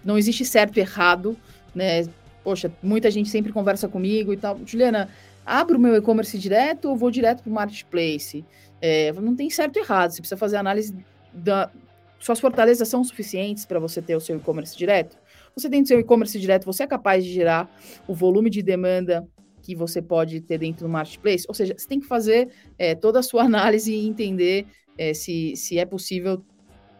[0.04, 1.36] não existe certo e errado,
[1.74, 2.04] né?
[2.50, 4.58] Poxa, muita gente sempre conversa comigo e tal.
[4.66, 5.08] Juliana,
[5.46, 8.44] abro meu e-commerce direto ou vou direto para o marketplace?
[8.80, 10.92] É, não tem certo e errado, você precisa fazer análise
[11.32, 11.70] da.
[12.18, 15.16] Suas fortalezas são suficientes para você ter o seu e-commerce direto?
[15.54, 17.70] Você tem o seu e-commerce direto, você é capaz de gerar
[18.08, 19.26] o volume de demanda
[19.62, 21.44] que você pode ter dentro do marketplace?
[21.48, 24.66] Ou seja, você tem que fazer é, toda a sua análise e entender
[24.98, 26.44] é, se, se é possível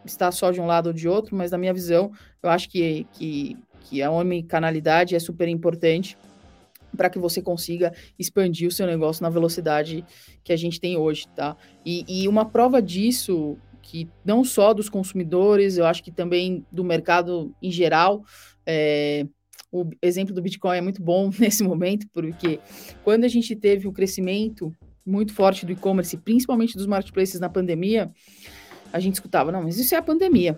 [0.05, 2.11] estar só de um lado ou de outro, mas na minha visão,
[2.41, 6.17] eu acho que, que que a omnicanalidade é super importante
[6.95, 10.03] para que você consiga expandir o seu negócio na velocidade
[10.43, 11.55] que a gente tem hoje, tá?
[11.85, 16.83] E, e, uma prova disso, que não só dos consumidores, eu acho que também do
[16.83, 18.23] mercado em geral,
[18.65, 19.25] é,
[19.71, 22.59] o exemplo do Bitcoin é muito bom nesse momento, porque
[23.03, 24.73] quando a gente teve o crescimento
[25.05, 28.11] muito forte do e-commerce, principalmente dos marketplaces na pandemia,
[28.93, 30.57] a gente escutava, não, mas isso é a pandemia.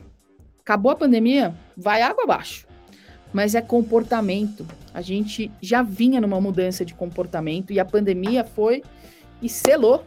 [0.60, 2.66] Acabou a pandemia, vai água abaixo
[3.34, 4.66] mas é comportamento.
[4.94, 8.84] A gente já vinha numa mudança de comportamento e a pandemia foi
[9.42, 10.06] e selou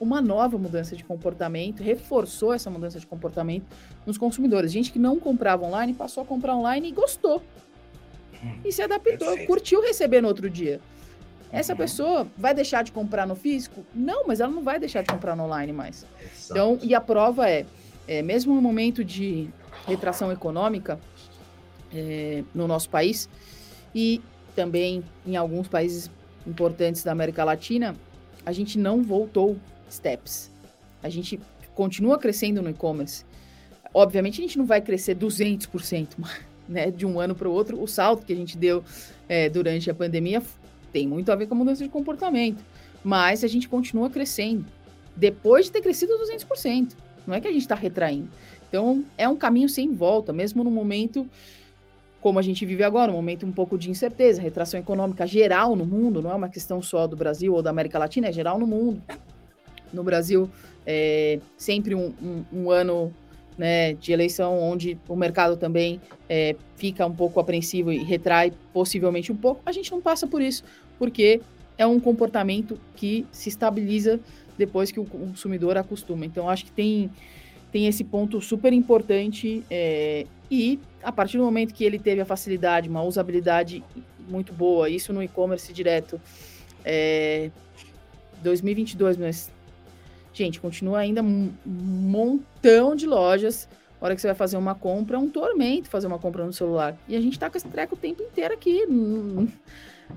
[0.00, 3.66] uma nova mudança de comportamento, reforçou essa mudança de comportamento
[4.06, 4.72] nos consumidores.
[4.72, 7.42] Gente que não comprava online passou a comprar online e gostou.
[8.64, 9.46] E se adaptou, Perfeito.
[9.46, 10.80] curtiu receber no outro dia.
[11.52, 11.78] Essa uhum.
[11.78, 13.84] pessoa vai deixar de comprar no físico?
[13.94, 16.06] Não, mas ela não vai deixar de comprar no online mais.
[16.20, 16.50] Exato.
[16.50, 17.66] Então, e a prova é,
[18.08, 19.48] é, mesmo no momento de
[19.86, 20.98] retração econômica,
[21.94, 23.28] é, no nosso país,
[23.94, 24.20] E
[24.54, 26.10] também em alguns países
[26.46, 27.94] importantes da América Latina,
[28.44, 29.56] a gente não voltou
[29.90, 30.50] steps.
[31.02, 31.38] A gente
[31.74, 33.24] continua crescendo no e-commerce.
[33.94, 36.08] Obviamente, a gente não vai crescer 200%,
[36.68, 37.80] né, de um ano para o outro.
[37.80, 38.82] O salto que a gente deu
[39.28, 40.42] é, durante a pandemia
[40.92, 42.64] tem muito a ver com a mudança de comportamento.
[43.04, 44.64] Mas a gente continua crescendo.
[45.16, 46.92] Depois de ter crescido 200%.
[47.26, 48.28] Não é que a gente está retraindo.
[48.68, 51.28] Então, é um caminho sem volta, mesmo no momento
[52.22, 55.84] como a gente vive agora, um momento um pouco de incerteza, retração econômica geral no
[55.84, 58.66] mundo, não é uma questão só do Brasil ou da América Latina, é geral no
[58.66, 59.02] mundo.
[59.92, 60.48] No Brasil,
[60.86, 63.12] é sempre um, um, um ano
[63.58, 69.32] né, de eleição onde o mercado também é, fica um pouco apreensivo e retrai possivelmente
[69.32, 69.60] um pouco.
[69.66, 70.62] A gente não passa por isso,
[70.98, 71.40] porque
[71.76, 74.20] é um comportamento que se estabiliza
[74.56, 76.24] depois que o consumidor acostuma.
[76.24, 77.10] Então, acho que tem,
[77.72, 82.24] tem esse ponto super importante é, e a partir do momento que ele teve a
[82.24, 83.82] facilidade, uma usabilidade
[84.28, 86.20] muito boa, isso no e-commerce direto,
[86.84, 87.50] é,
[88.42, 89.50] 2022, mas,
[90.34, 93.68] gente, continua ainda um montão de lojas.
[94.00, 96.52] A hora que você vai fazer uma compra, é um tormento fazer uma compra no
[96.52, 96.96] celular.
[97.08, 98.84] E a gente tá com esse treco o tempo inteiro aqui,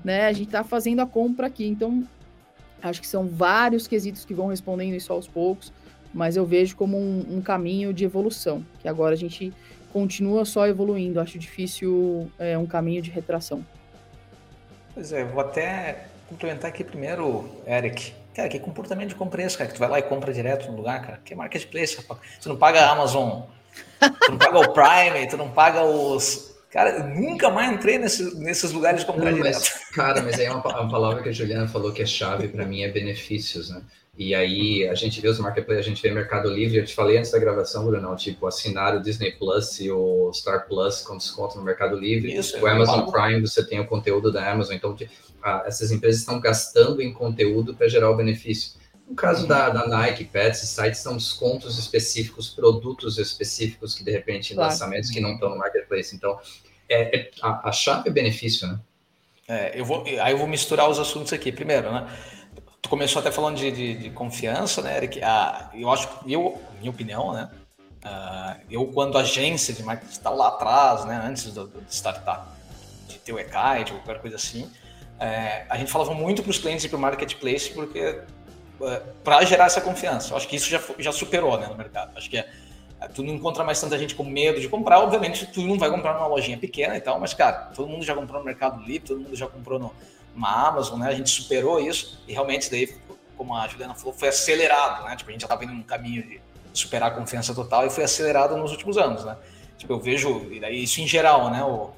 [0.04, 0.26] né?
[0.26, 1.66] A gente tá fazendo a compra aqui.
[1.66, 2.06] Então,
[2.82, 5.72] acho que são vários quesitos que vão respondendo isso aos poucos,
[6.16, 9.52] mas eu vejo como um, um caminho de evolução, que agora a gente
[9.92, 11.20] continua só evoluindo.
[11.20, 13.62] Acho difícil é, um caminho de retração.
[14.94, 18.14] Pois é, vou até complementar aqui primeiro, Eric.
[18.34, 19.68] Cara, que comportamento de compra é esse, cara?
[19.68, 21.20] Que tu vai lá e compra direto no lugar, cara?
[21.22, 22.18] Que marketplace, rapaz.
[22.40, 23.42] Tu não paga a Amazon,
[24.00, 26.55] tu não paga o Prime, tu não paga os.
[26.76, 29.54] Cara, eu nunca mais entrei nesse, nesses lugares de comprar não, direto.
[29.54, 32.48] Mas, cara, mas aí é uma, uma palavra que a Juliana falou que é chave
[32.48, 33.80] para mim é benefícios, né?
[34.18, 37.16] E aí a gente vê os marketplaces, a gente vê Mercado Livre, eu te falei
[37.16, 41.56] antes da gravação, Bruno, tipo, assinar o Disney Plus e o Star Plus com desconto
[41.56, 42.36] no Mercado Livre.
[42.36, 44.94] Isso, o Amazon Prime, você tem o conteúdo da Amazon, então
[45.64, 48.72] essas empresas estão gastando em conteúdo para gerar o benefício.
[49.08, 49.48] No caso uhum.
[49.48, 54.70] da, da, Nike, Pets, sites são descontos específicos, produtos específicos que de repente claro.
[54.70, 56.14] lançamentos que não estão no marketplace.
[56.14, 56.38] Então,
[56.88, 58.78] é, é a, a, chave é benefício, né?
[59.48, 61.52] É, eu vou, aí eu vou misturar os assuntos aqui.
[61.52, 62.08] Primeiro, né?
[62.86, 65.20] tu começou até falando de, de, de confiança, né, Eric?
[65.22, 66.40] Ah, eu acho, minha
[66.90, 67.50] opinião, né?
[68.04, 72.46] Uh, eu, quando agência de marketing está lá atrás, né, antes do, do, startup,
[73.08, 74.70] de ter o e-kite ou qualquer coisa assim,
[75.18, 79.44] é, a gente falava muito para os clientes e para o marketplace porque é, para
[79.44, 80.32] gerar essa confiança.
[80.32, 82.16] Eu acho que isso já, já superou né, no mercado.
[82.16, 82.48] Acho que é,
[83.14, 85.00] tu não encontra mais tanta gente com medo de comprar.
[85.00, 88.14] Obviamente, tu não vai comprar numa lojinha pequena e tal, mas, cara, todo mundo já
[88.14, 89.92] comprou no Mercado Livre, todo mundo já comprou no,
[90.34, 91.08] uma Amazon, né?
[91.08, 92.94] A gente superou isso e realmente daí,
[93.36, 95.16] como a Juliana falou, foi acelerado, né?
[95.16, 96.40] Tipo, a gente já estava indo num caminho de
[96.72, 99.36] superar a confiança total e foi acelerado nos últimos anos, né?
[99.78, 101.62] Tipo, eu vejo, e daí isso em geral, né?
[101.62, 101.90] O,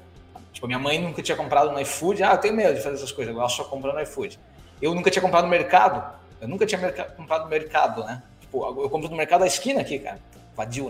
[0.53, 3.11] tipo, minha mãe nunca tinha comprado no iFood, ah, eu tenho medo de fazer essas
[3.11, 4.39] coisas, agora só comprando no iFood.
[4.81, 6.79] Eu nunca tinha comprado no mercado, eu nunca tinha
[7.15, 8.23] comprado no mercado, né?
[8.41, 10.19] Tipo, eu compro no mercado da esquina aqui, cara,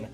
[0.00, 0.10] né?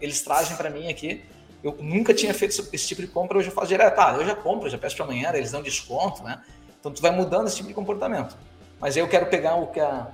[0.00, 1.24] Eles trazem para mim aqui
[1.66, 3.98] eu nunca tinha feito esse tipo de compra, hoje eu faço direto.
[3.98, 6.40] Ah, eu já compro, eu já peço para amanhã, eles dão desconto, né?
[6.78, 8.36] Então tu vai mudando esse tipo de comportamento.
[8.78, 10.08] Mas aí eu quero pegar o que a,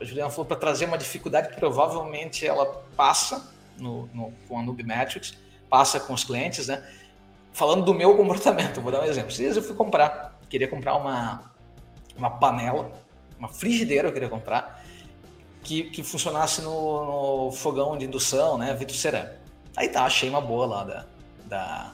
[0.00, 4.62] a Juliana falou para trazer uma dificuldade que provavelmente ela passa no, no, com a
[4.62, 5.36] Noob Metrics,
[5.70, 6.84] passa com os clientes, né?
[7.52, 9.30] Falando do meu comportamento, vou dar um exemplo.
[9.30, 11.52] Dias eu fui comprar, queria comprar uma,
[12.16, 12.90] uma panela,
[13.38, 14.84] uma frigideira eu queria comprar,
[15.68, 18.76] que, que funcionasse no, no fogão de indução, né?
[18.90, 19.34] Cerâmico.
[19.76, 21.06] Aí tá, achei uma boa lá da,
[21.44, 21.92] da,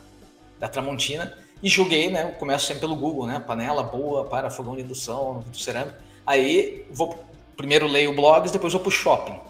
[0.60, 2.24] da Tramontina e joguei, né?
[2.38, 3.42] Começo sempre pelo Google, né?
[3.44, 5.96] Panela boa para fogão de indução, cerâmico.
[6.24, 7.24] Aí vou
[7.56, 9.40] primeiro leio blogs, depois vou pro shopping.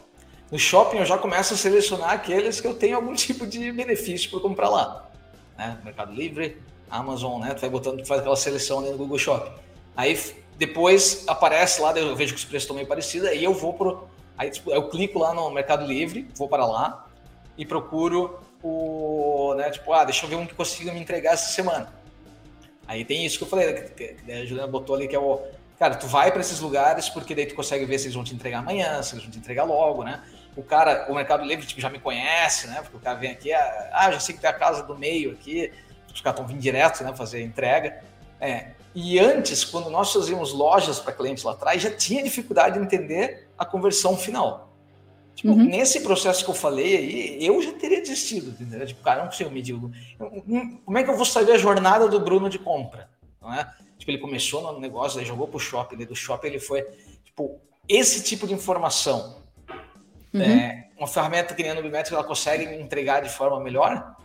[0.50, 4.30] No shopping eu já começo a selecionar aqueles que eu tenho algum tipo de benefício
[4.30, 5.06] por comprar lá.
[5.58, 5.78] Né?
[5.84, 6.56] Mercado Livre,
[6.90, 7.52] Amazon, né?
[7.52, 9.52] Tu vai botando, tu faz aquela seleção ali no Google Shopping.
[9.94, 10.18] Aí
[10.56, 14.13] depois aparece lá, eu vejo que os preços estão meio parecidos, aí eu vou pro.
[14.36, 17.06] Aí tipo, eu clico lá no Mercado Livre, vou para lá,
[17.56, 21.52] e procuro o, né, tipo, ah, deixa eu ver um que consiga me entregar essa
[21.52, 21.92] semana.
[22.86, 25.40] Aí tem isso que eu falei, né, que a Juliana botou ali, que é o,
[25.78, 28.34] cara, tu vai para esses lugares porque daí tu consegue ver se eles vão te
[28.34, 30.22] entregar amanhã, se eles vão te entregar logo, né?
[30.56, 32.80] O cara, o Mercado Livre tipo, já me conhece, né?
[32.80, 35.32] Porque o cara vem aqui, ah, ah já sei que tem a casa do meio
[35.32, 35.72] aqui,
[36.12, 38.02] os caras estão vindo direto, né, fazer entrega.
[38.40, 38.72] É.
[38.94, 43.48] E antes, quando nós fazíamos lojas para clientes lá atrás, já tinha dificuldade de entender
[43.58, 44.72] a conversão final.
[45.34, 45.64] Tipo, uhum.
[45.64, 48.86] Nesse processo que eu falei aí, eu já teria desistido, entendeu?
[48.86, 49.76] Tipo, cara, não consigo medir.
[50.84, 53.10] Como é que eu vou saber a jornada do Bruno de compra?
[53.42, 53.68] Não é?
[53.98, 56.82] Tipo, ele começou no negócio, aí jogou pro shopping, daí do shopping ele foi.
[57.24, 59.42] Tipo, esse tipo de informação.
[60.32, 60.40] Uhum.
[60.40, 64.16] É, uma ferramenta que nem a Nubimetrics, ela consegue me entregar de forma melhor?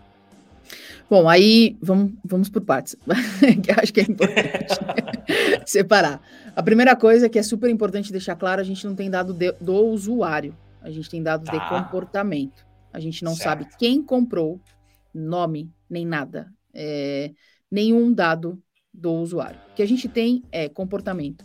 [1.10, 2.96] Bom, aí vamos, vamos por partes,
[3.64, 4.76] que acho que é importante
[5.66, 6.22] separar.
[6.56, 9.52] A primeira coisa que é super importante deixar claro, a gente não tem dado de,
[9.54, 11.58] do usuário, a gente tem dados tá.
[11.58, 12.64] de comportamento.
[12.94, 13.44] A gente não certo.
[13.64, 14.60] sabe quem comprou,
[15.14, 17.32] nome, nem nada, é,
[17.72, 18.62] nenhum dado
[18.94, 19.60] do usuário.
[19.72, 21.44] O que a gente tem é comportamento.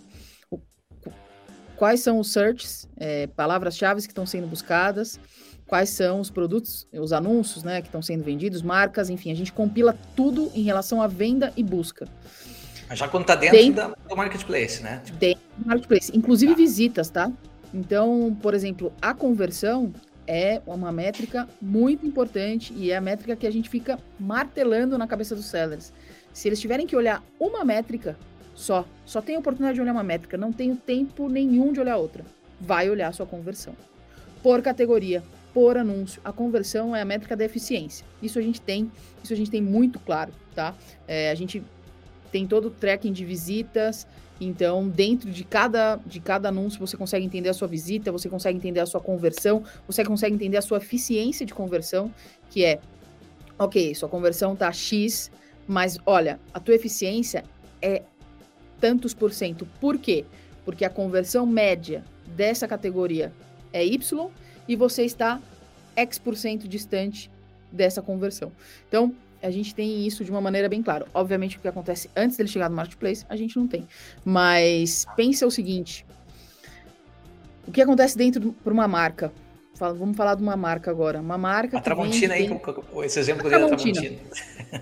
[1.76, 5.18] Quais são os searches, é, palavras-chave que estão sendo buscadas,
[5.66, 9.52] quais são os produtos, os anúncios, né, que estão sendo vendidos, marcas, enfim, a gente
[9.52, 12.06] compila tudo em relação à venda e busca.
[12.92, 15.02] Já quando está dentro, dentro do marketplace, né?
[15.18, 16.58] Dentro do marketplace, inclusive tá.
[16.58, 17.32] visitas, tá?
[17.72, 19.92] Então, por exemplo, a conversão
[20.26, 25.06] é uma métrica muito importante e é a métrica que a gente fica martelando na
[25.06, 25.92] cabeça dos sellers.
[26.32, 28.16] Se eles tiverem que olhar uma métrica
[28.54, 32.24] só, só tem oportunidade de olhar uma métrica, não tem tempo nenhum de olhar outra,
[32.60, 33.74] vai olhar sua conversão.
[34.42, 35.22] Por categoria,
[35.54, 36.20] por anúncio.
[36.24, 38.04] A conversão é a métrica da eficiência.
[38.20, 38.90] Isso a gente tem,
[39.22, 40.74] isso a gente tem muito claro, tá?
[41.06, 41.62] É, a gente
[42.30, 44.06] tem todo o tracking de visitas,
[44.40, 48.58] então dentro de cada, de cada anúncio você consegue entender a sua visita, você consegue
[48.58, 52.12] entender a sua conversão, você consegue entender a sua eficiência de conversão,
[52.50, 52.80] que é,
[53.56, 55.30] ok, sua conversão tá X,
[55.66, 57.44] mas olha, a tua eficiência
[57.80, 58.02] é
[58.80, 59.66] tantos por cento.
[59.80, 60.24] Por quê?
[60.64, 63.32] Porque a conversão média dessa categoria
[63.72, 64.28] é Y
[64.68, 65.40] e você está
[65.96, 67.30] X% distante
[67.70, 68.52] dessa conversão.
[68.88, 71.06] Então, a gente tem isso de uma maneira bem clara.
[71.12, 73.86] Obviamente, o que acontece antes dele chegar no marketplace, a gente não tem.
[74.24, 76.06] Mas pense o seguinte:
[77.66, 79.32] o que acontece dentro para uma marca?
[79.76, 81.20] Vamos falar de uma marca agora.
[81.20, 81.78] Uma marca.
[81.78, 82.48] A Tramontina aí,
[83.02, 84.16] esse exemplo dei da Tramontina.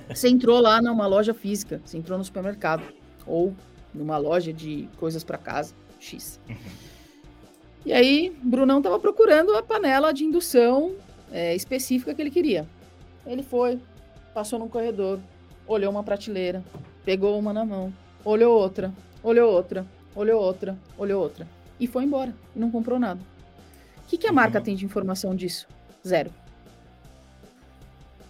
[0.09, 2.85] Você entrou lá numa loja física, você entrou no supermercado
[3.27, 3.55] ou
[3.95, 6.41] numa loja de coisas para casa, X.
[6.49, 6.57] Uhum.
[7.85, 10.95] E aí, Brunão estava procurando a panela de indução
[11.33, 12.67] é, específica que ele queria.
[13.27, 13.81] Ele foi,
[14.33, 15.19] passou no corredor,
[15.67, 16.63] olhou uma prateleira,
[17.05, 17.93] pegou uma na mão,
[18.25, 21.47] olhou outra, olhou outra, olhou outra, olhou outra.
[21.81, 22.35] E foi embora.
[22.55, 23.21] E não comprou nada.
[24.05, 24.65] O que, que a marca uhum.
[24.65, 25.67] tem de informação disso?
[26.07, 26.31] Zero.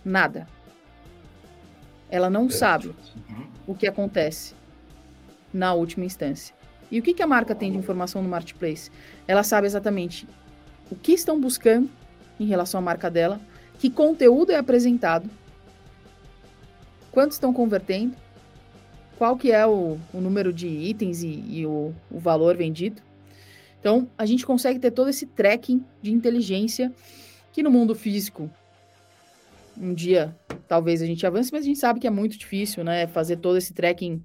[0.04, 0.46] Nada.
[2.10, 3.46] Ela não sabe uhum.
[3.66, 4.54] o que acontece
[5.52, 6.54] na última instância.
[6.90, 8.90] E o que, que a marca tem de informação no marketplace?
[9.26, 10.28] Ela sabe exatamente
[10.90, 11.88] o que estão buscando
[12.38, 13.40] em relação à marca dela,
[13.78, 15.28] que conteúdo é apresentado,
[17.10, 18.14] quanto estão convertendo,
[19.16, 23.00] qual que é o, o número de itens e, e o, o valor vendido.
[23.80, 26.92] Então, a gente consegue ter todo esse tracking de inteligência
[27.52, 28.50] que no mundo físico,
[29.76, 30.36] um dia
[30.68, 33.06] talvez a gente avance, mas a gente sabe que é muito difícil, né?
[33.06, 34.22] Fazer todo esse tracking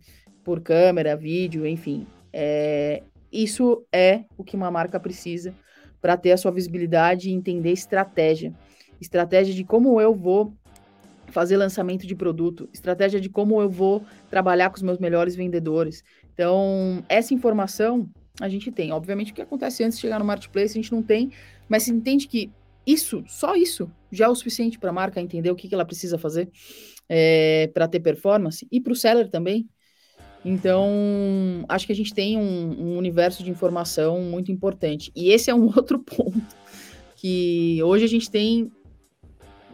[0.47, 2.07] por câmera, vídeo, enfim.
[2.31, 5.53] É, isso é o que uma marca precisa
[6.01, 8.53] para ter a sua visibilidade e entender estratégia.
[9.01, 10.53] Estratégia de como eu vou
[11.31, 16.01] fazer lançamento de produto, estratégia de como eu vou trabalhar com os meus melhores vendedores.
[16.33, 18.93] Então, essa informação a gente tem.
[18.93, 21.29] Obviamente, o que acontece antes de chegar no marketplace a gente não tem,
[21.67, 22.49] mas se entende que
[22.85, 25.83] isso, só isso, já é o suficiente para a marca entender o que, que ela
[25.83, 26.49] precisa fazer
[27.09, 29.67] é, para ter performance e para o seller também.
[30.45, 30.89] Então,
[31.67, 35.11] acho que a gente tem um, um, universo de informação muito importante.
[35.15, 36.41] E esse é um outro ponto
[37.15, 38.71] que hoje a gente tem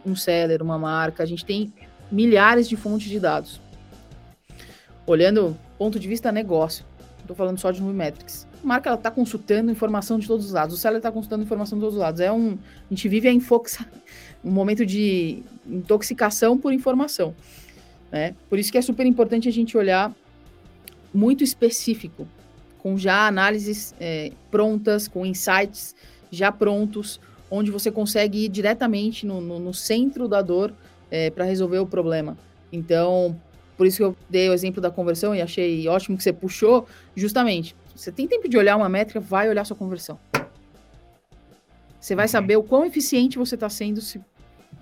[0.04, 1.72] um seller, uma marca, a gente tem
[2.10, 3.60] milhares de fontes de dados.
[5.06, 6.84] Olhando ponto de vista negócio,
[7.20, 8.46] estou falando só de Numetrics.
[8.62, 11.82] A marca está consultando informação de todos os lados, o seller está consultando informação de
[11.82, 12.20] todos os lados.
[12.20, 13.86] É um, a gente vive a infoxa,
[14.42, 17.34] um momento de intoxicação por informação.
[18.10, 18.34] Né?
[18.48, 20.14] Por isso que é super importante a gente olhar
[21.14, 22.26] muito específico,
[22.78, 25.94] com já análises é, prontas, com insights
[26.30, 30.74] já prontos, onde você consegue ir diretamente no, no, no centro da dor
[31.10, 32.36] é, para resolver o problema.
[32.72, 33.40] Então,
[33.76, 36.86] por isso que eu dei o exemplo da conversão e achei ótimo que você puxou,
[37.14, 37.76] justamente.
[37.94, 40.18] Você tem tempo de olhar uma métrica, vai olhar sua conversão.
[42.00, 44.20] Você vai saber o quão eficiente você está sendo se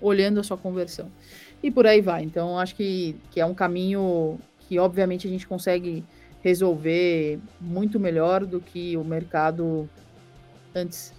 [0.01, 1.09] olhando a sua conversão.
[1.61, 2.23] E por aí vai.
[2.23, 6.03] Então, acho que, que é um caminho que, obviamente, a gente consegue
[6.43, 9.89] resolver muito melhor do que o mercado
[10.75, 11.13] antes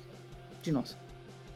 [0.63, 0.97] de nós.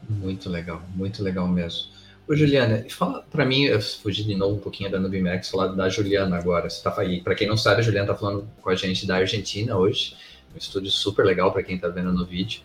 [0.09, 1.87] Muito legal, muito legal mesmo.
[2.27, 5.87] Ô, Juliana, fala para mim, eu fugi de novo um pouquinho da Nubimax, falar da
[5.87, 6.69] Juliana agora.
[6.69, 9.17] Você tá aí, para quem não sabe, a Juliana tá falando com a gente da
[9.17, 10.15] Argentina hoje,
[10.53, 12.61] um estúdio super legal para quem tá vendo no vídeo.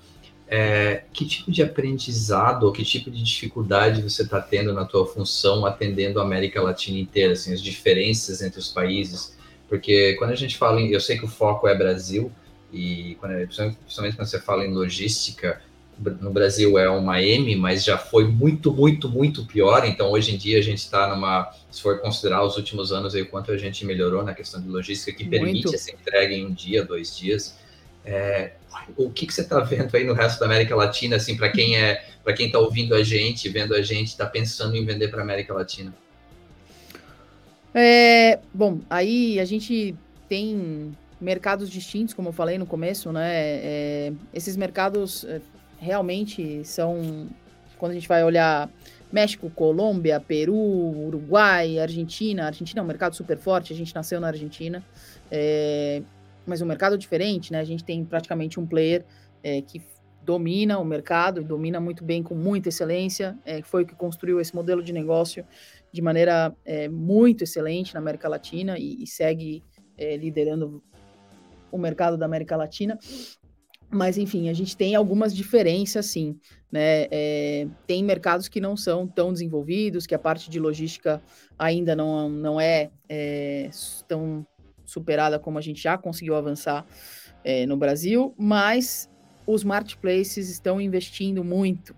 [0.47, 5.07] É, que tipo de aprendizado ou que tipo de dificuldade você está tendo na tua
[5.07, 9.34] função atendendo a América Latina inteira, assim, as diferenças entre os países?
[9.69, 10.91] Porque quando a gente fala em.
[10.91, 12.31] Eu sei que o foco é Brasil,
[12.73, 15.61] e quando, principalmente quando você fala em logística,
[15.99, 19.87] no Brasil é uma M, mas já foi muito, muito, muito pior.
[19.87, 21.53] Então, hoje em dia, a gente está numa.
[21.71, 24.69] Se for considerar os últimos anos, aí, o quanto a gente melhorou na questão de
[24.69, 25.75] logística, que permite muito.
[25.75, 27.57] essa entrega em um dia, dois dias.
[28.05, 28.53] É,
[28.97, 31.77] o que, que você está vendo aí no resto da América Latina, assim, para quem
[31.77, 35.21] é, para quem está ouvindo a gente, vendo a gente, está pensando em vender para
[35.21, 35.95] a América Latina?
[37.75, 39.97] É, bom, aí a gente
[40.29, 43.31] tem mercados distintos, como eu falei no começo, né?
[43.35, 45.41] É, esses mercados é,
[45.79, 47.29] realmente são,
[47.77, 48.70] quando a gente vai olhar
[49.12, 52.47] México, Colômbia, Peru, Uruguai, Argentina.
[52.47, 54.85] Argentina é um mercado super forte, a gente nasceu na Argentina,
[55.29, 56.01] é,
[56.47, 57.59] mas um mercado diferente, né?
[57.59, 59.05] A gente tem praticamente um player
[59.43, 59.83] é, que
[60.22, 64.55] domina o mercado, domina muito bem, com muita excelência, é, foi o que construiu esse
[64.55, 65.45] modelo de negócio
[65.95, 69.62] de maneira é, muito excelente na América Latina e, e segue
[69.97, 70.82] é, liderando
[71.70, 72.99] o mercado da América Latina.
[73.88, 76.36] Mas, enfim, a gente tem algumas diferenças, sim.
[76.72, 77.07] Né?
[77.12, 81.22] É, tem mercados que não são tão desenvolvidos, que a parte de logística
[81.57, 83.70] ainda não, não é, é
[84.09, 84.45] tão
[84.84, 86.84] superada como a gente já conseguiu avançar
[87.45, 89.09] é, no Brasil, mas
[89.47, 91.95] os marketplaces estão investindo muito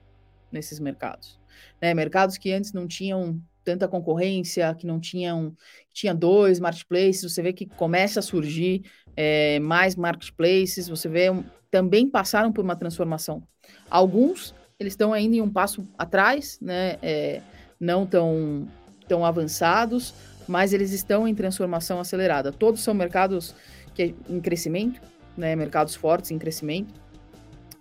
[0.53, 1.41] nesses mercados.
[1.81, 1.95] Né?
[1.95, 5.53] Mercados que antes não tinham tanta concorrência, que não tinham
[5.93, 8.85] tinha dois marketplaces, você vê que começa a surgir
[9.17, 11.27] é, mais marketplaces, você vê
[11.69, 13.43] também passaram por uma transformação.
[13.91, 17.43] Alguns, eles estão ainda em um passo atrás, né, é,
[17.81, 18.69] não tão,
[19.09, 20.15] tão avançados,
[20.47, 22.53] mas eles estão em transformação acelerada.
[22.53, 23.53] Todos são mercados
[23.95, 25.01] que, em crescimento,
[25.37, 26.95] né, mercados fortes em crescimento,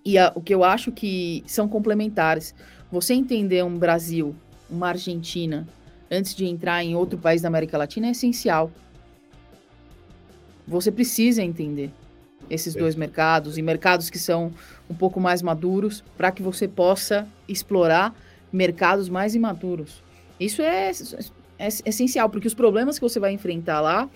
[0.04, 2.56] e a, o que eu acho que são complementares.
[2.92, 4.36] Você entender um Brasil,
[4.70, 5.68] uma Argentina,
[6.10, 8.72] antes de entrar em outro país da América Latina é essencial.
[10.68, 11.92] Você precisa entender
[12.50, 14.52] esses dois mercados e mercados que são
[14.90, 18.16] um pouco mais maduros para que você possa explorar
[18.52, 20.04] mercados mais imaturos.
[20.40, 20.92] Isso é, é,
[21.60, 24.10] é, essencial, porque os problemas que você vai enfrentar lá,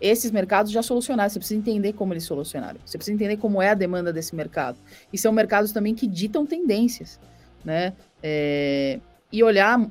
[0.00, 1.30] esses mercados já solucionaram.
[1.30, 2.78] Você precisa entender como eles solucionaram.
[2.84, 4.78] Você precisa entender como é a demanda desse mercado.
[5.12, 7.18] E são mercados também que ditam tendências,
[7.64, 7.94] né?
[8.22, 8.98] É,
[9.34, 9.84] e olhar,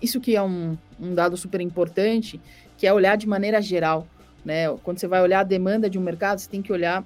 [0.00, 2.40] isso que é um, um dado super importante,
[2.78, 4.06] que é olhar de maneira geral.
[4.44, 4.68] Né?
[4.84, 7.04] Quando você vai olhar a demanda de um mercado, você tem que olhar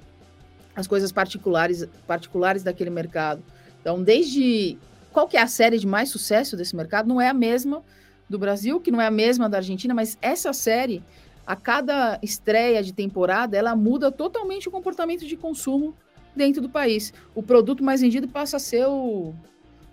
[0.75, 3.43] as coisas particulares, particulares daquele mercado.
[3.81, 4.77] Então, desde
[5.11, 7.83] qual que é a série de mais sucesso desse mercado, não é a mesma
[8.29, 11.03] do Brasil, que não é a mesma da Argentina, mas essa série,
[11.47, 15.95] a cada estreia de temporada, ela muda totalmente o comportamento de consumo
[16.35, 17.15] dentro do país.
[17.35, 19.33] O produto mais vendido passa a ser o,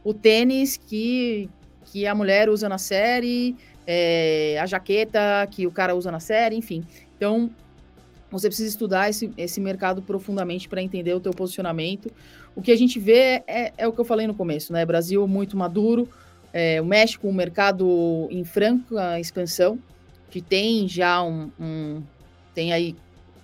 [0.04, 1.50] o tênis que,
[1.86, 3.56] que a mulher usa na série,
[3.88, 6.84] é, a jaqueta que o cara usa na série, enfim.
[7.16, 7.50] Então,
[8.30, 12.12] você precisa estudar esse, esse mercado profundamente para entender o teu posicionamento.
[12.56, 14.86] O que a gente vê é, é, o que eu falei no começo, né?
[14.86, 16.10] Brasil muito maduro,
[16.52, 19.80] é, o México um mercado em franca expansão,
[20.30, 22.04] que tem já um, um,
[22.56, 22.96] tem aí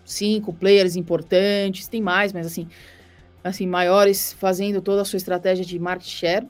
[0.04, 2.68] cinco players importantes, tem mais, mas assim,
[3.44, 6.48] assim maiores fazendo toda a sua estratégia de market share,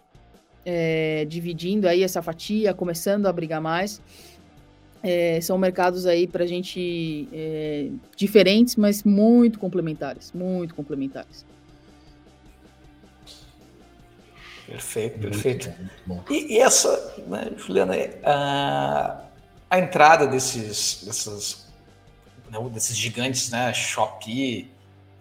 [0.66, 4.02] é, dividindo aí essa fatia, começando a brigar mais.
[5.02, 11.46] É, são mercados aí para a gente é, diferentes, mas muito complementares, muito complementares.
[14.68, 15.74] Perfeito, perfeito.
[16.30, 19.24] E, e, essa, né, Juliana, a,
[19.70, 21.68] a entrada desses, desses,
[22.52, 24.70] né, desses gigantes, né, Shopee,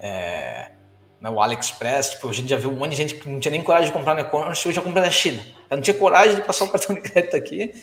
[0.01, 0.73] é,
[1.21, 3.53] né, o AliExpress, tipo, a gente já viu um monte de gente que não tinha
[3.53, 5.45] nem coragem de comprar no e-commerce, hoje já compra na China.
[5.69, 7.75] Eu não tinha coragem de passar o cartão de crédito aqui,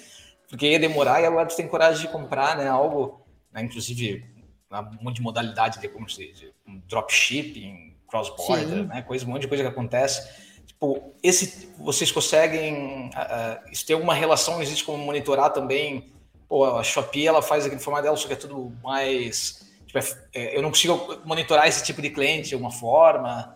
[0.49, 2.67] porque ia demorar e agora tu tem coragem de comprar, né?
[2.67, 4.23] Algo, né, inclusive,
[4.71, 6.51] um monte de modalidade de como se diz,
[6.87, 9.01] dropshipping, cross-border, né?
[9.01, 10.45] Coisa, um monte de coisa que acontece.
[10.65, 16.13] Tipo, esse, vocês conseguem uh, ter alguma relação, existe como monitorar também?
[16.47, 19.64] Pô, a Shopee, ela faz aquele formato dela, só que é tudo mais...
[20.01, 23.55] Tipo, é, eu não consigo monitorar esse tipo de cliente de alguma forma?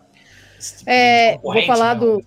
[0.58, 2.00] Tipo é, vou falar né?
[2.00, 2.24] do...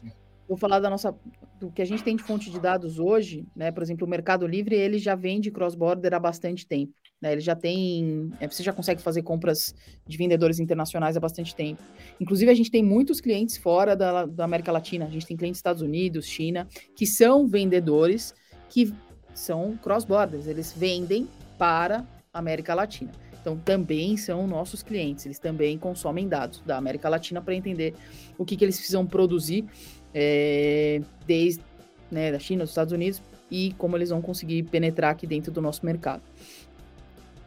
[0.47, 1.15] Vou falar da nossa
[1.59, 3.71] do que a gente tem de fonte de dados hoje, né?
[3.71, 6.93] Por exemplo, o Mercado Livre ele já vende cross-border há bastante tempo.
[7.21, 8.33] Né, ele já tem.
[8.41, 9.73] É, você já consegue fazer compras
[10.05, 11.81] de vendedores internacionais há bastante tempo.
[12.19, 15.05] Inclusive, a gente tem muitos clientes fora da, da América Latina.
[15.05, 18.35] A gente tem clientes dos Estados Unidos, China, que são vendedores
[18.67, 18.93] que
[19.33, 20.47] são cross-borders.
[20.47, 23.11] Eles vendem para a América Latina.
[23.43, 25.25] Então, também são nossos clientes.
[25.25, 27.93] Eles também consomem dados da América Latina para entender
[28.37, 29.65] o que, que eles precisam produzir
[30.13, 31.61] é, desde
[32.09, 33.21] né, da China, dos Estados Unidos,
[33.51, 36.23] e como eles vão conseguir penetrar aqui dentro do nosso mercado.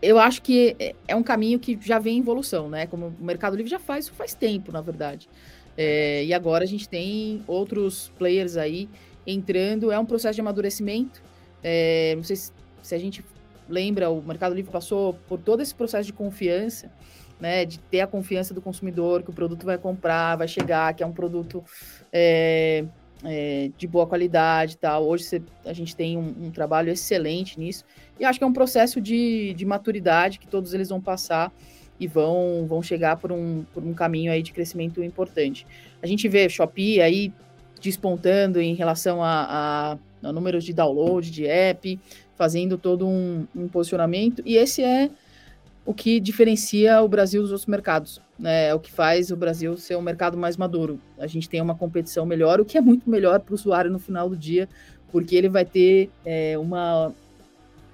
[0.03, 2.86] Eu acho que é, é um caminho que já vem em evolução, né?
[2.86, 5.28] Como o Mercado Livre já faz, isso faz tempo, na verdade.
[5.76, 8.88] É, e agora a gente tem outros players aí
[9.26, 9.90] entrando.
[9.90, 11.22] É um processo de amadurecimento.
[11.62, 13.24] É, não sei se, se, a gente
[13.69, 16.91] lembra, o Mercado Livre passou por todo esse processo de confiança,
[17.41, 17.64] né?
[17.64, 21.07] De ter a confiança do consumidor que o produto vai comprar, vai chegar, que é
[21.07, 21.62] um produto
[22.12, 22.85] é,
[23.25, 25.07] é, de boa qualidade e tal.
[25.07, 27.85] Hoje a gente tem um, um, trabalho excelente nisso.
[28.19, 31.53] E acho que é um processo de, de maturidade que todos eles vão passar
[31.99, 35.67] e vão, vão chegar por um, por um caminho aí de crescimento importante.
[36.03, 37.33] A gente vê Shopee aí
[37.81, 41.99] despontando em relação a, a, a números de download de app,
[42.37, 45.11] fazendo todo um, um, posicionamento, e esse é
[45.84, 48.68] o que diferencia o Brasil dos outros mercados, né?
[48.68, 51.01] É o que faz o Brasil ser um mercado mais maduro.
[51.18, 53.99] A gente tem uma competição melhor, o que é muito melhor para o usuário no
[53.99, 54.68] final do dia,
[55.11, 57.12] porque ele vai ter é, uma,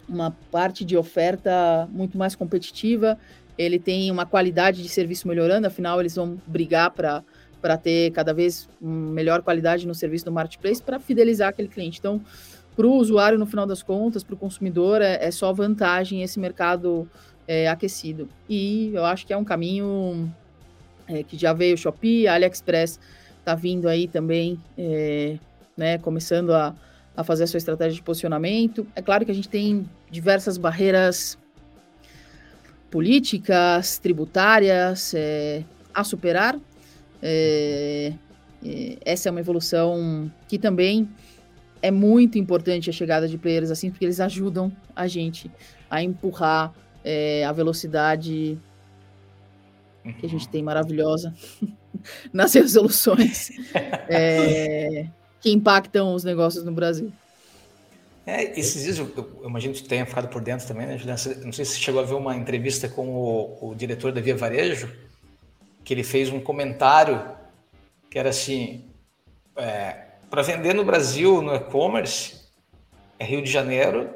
[0.08, 3.18] uma parte de oferta muito mais competitiva,
[3.56, 7.22] ele tem uma qualidade de serviço melhorando, afinal, eles vão brigar para
[7.62, 12.00] para ter cada vez melhor qualidade no serviço do marketplace para fidelizar aquele cliente.
[12.00, 12.20] Então,
[12.74, 16.40] para o usuário, no final das contas, para o consumidor, é, é, só vantagem esse
[16.40, 17.08] mercado
[17.46, 18.28] é, aquecido.
[18.48, 20.32] E eu acho que é um caminho
[21.06, 22.98] é, que já veio o Shopee, a AliExpress
[23.38, 25.36] está vindo aí também, é,
[25.76, 26.74] né, começando a,
[27.16, 28.86] a fazer a sua estratégia de posicionamento.
[28.94, 31.36] É claro que a gente tem diversas barreiras
[32.90, 36.58] políticas, tributárias é, a superar.
[37.22, 38.12] É,
[39.04, 41.08] essa é uma evolução que também
[41.82, 45.50] é muito importante a chegada de players assim, porque eles ajudam a gente
[45.90, 46.72] a empurrar
[47.04, 48.58] é, a velocidade
[50.18, 51.34] que a gente tem maravilhosa
[52.32, 53.50] nas resoluções
[54.08, 55.06] é,
[55.40, 57.12] que impactam os negócios no Brasil.
[58.24, 61.20] É, esses dias, eu, eu, imagino que tu tenha ficado por dentro também, né, Juliana?
[61.44, 64.36] Não sei se você chegou a ver uma entrevista com o, o diretor da Via
[64.36, 64.88] Varejo,
[65.82, 67.20] que ele fez um comentário
[68.08, 68.84] que era assim:
[69.56, 72.40] é, para vender no Brasil, no e-commerce,
[73.18, 74.08] é Rio de Janeiro,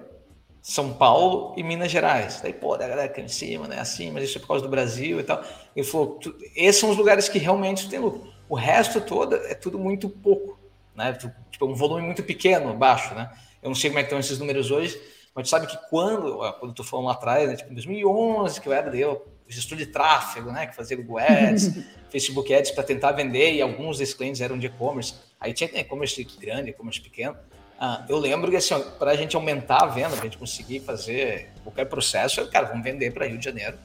[0.63, 2.41] São Paulo e Minas Gerais.
[2.41, 3.79] Daí, pô, da galera aqui em cima, né?
[3.79, 5.45] Assim, mas isso é por causa do Brasil e tal.
[5.77, 6.19] Ele falou:
[6.55, 8.33] esses são os lugares que realmente tem lucro.
[8.49, 10.59] O resto todo é tudo muito pouco,
[10.95, 11.13] né?
[11.51, 13.31] Tipo, um volume muito pequeno, baixo, né?
[13.63, 14.99] Eu não sei como é que estão esses números hoje,
[15.35, 18.67] mas tu sabe que quando, quando tu falou lá atrás, né, tipo, em 2011, que
[18.67, 21.77] eu era eu, gestor de tráfego, né, que fazia Google Ads,
[22.09, 25.26] Facebook Ads para tentar vender, e alguns desses clientes eram de e-commerce.
[25.41, 27.37] Aí tinha e-commerce grande, e-commerce pequeno.
[27.79, 30.81] Ah, eu lembro que assim, para a gente aumentar a venda, para a gente conseguir
[30.81, 33.77] fazer qualquer processo, eu, cara, vamos vender para Rio de Janeiro,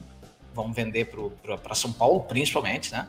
[0.54, 1.10] vamos vender
[1.62, 3.06] para São Paulo, principalmente, né?